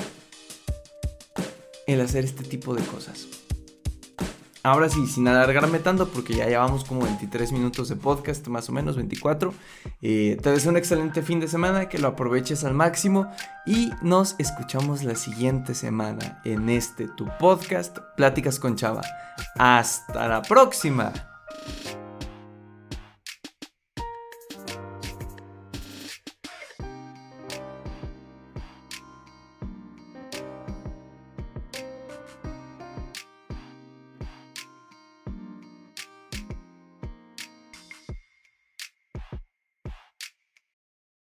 el 1.88 2.02
hacer 2.02 2.26
este 2.26 2.44
tipo 2.44 2.76
de 2.76 2.84
cosas. 2.84 3.41
Ahora 4.64 4.90
sí, 4.90 5.08
sin 5.08 5.28
alargarme 5.28 5.80
tanto, 5.80 6.08
porque 6.08 6.36
ya 6.36 6.46
llevamos 6.46 6.84
como 6.84 7.02
23 7.02 7.52
minutos 7.52 7.90
de 7.90 7.96
podcast, 7.96 8.48
más 8.48 8.70
o 8.70 8.72
menos 8.72 8.96
24. 8.96 9.54
Eh, 10.04 10.38
te 10.42 10.52
deseo 10.52 10.70
un 10.70 10.78
excelente 10.78 11.24
fin 11.24 11.40
de 11.40 11.48
semana, 11.48 11.90
que 11.90 11.98
lo 11.98 12.10
aproveches 12.10 12.64
al 12.64 12.76
máximo 12.76 13.32
y 13.66 13.90
nos 14.04 14.36
escuchamos 14.38 15.04
la 15.04 15.16
siguiente 15.16 15.74
semana 15.74 16.42
en 16.46 16.70
este 16.70 17.08
tu 17.08 17.28
podcast, 17.40 17.98
Pláticas 18.16 18.60
con 18.60 18.76
Chava. 18.76 19.02
Hasta 19.58 20.28
la 20.28 20.44
próxima. 20.44 21.31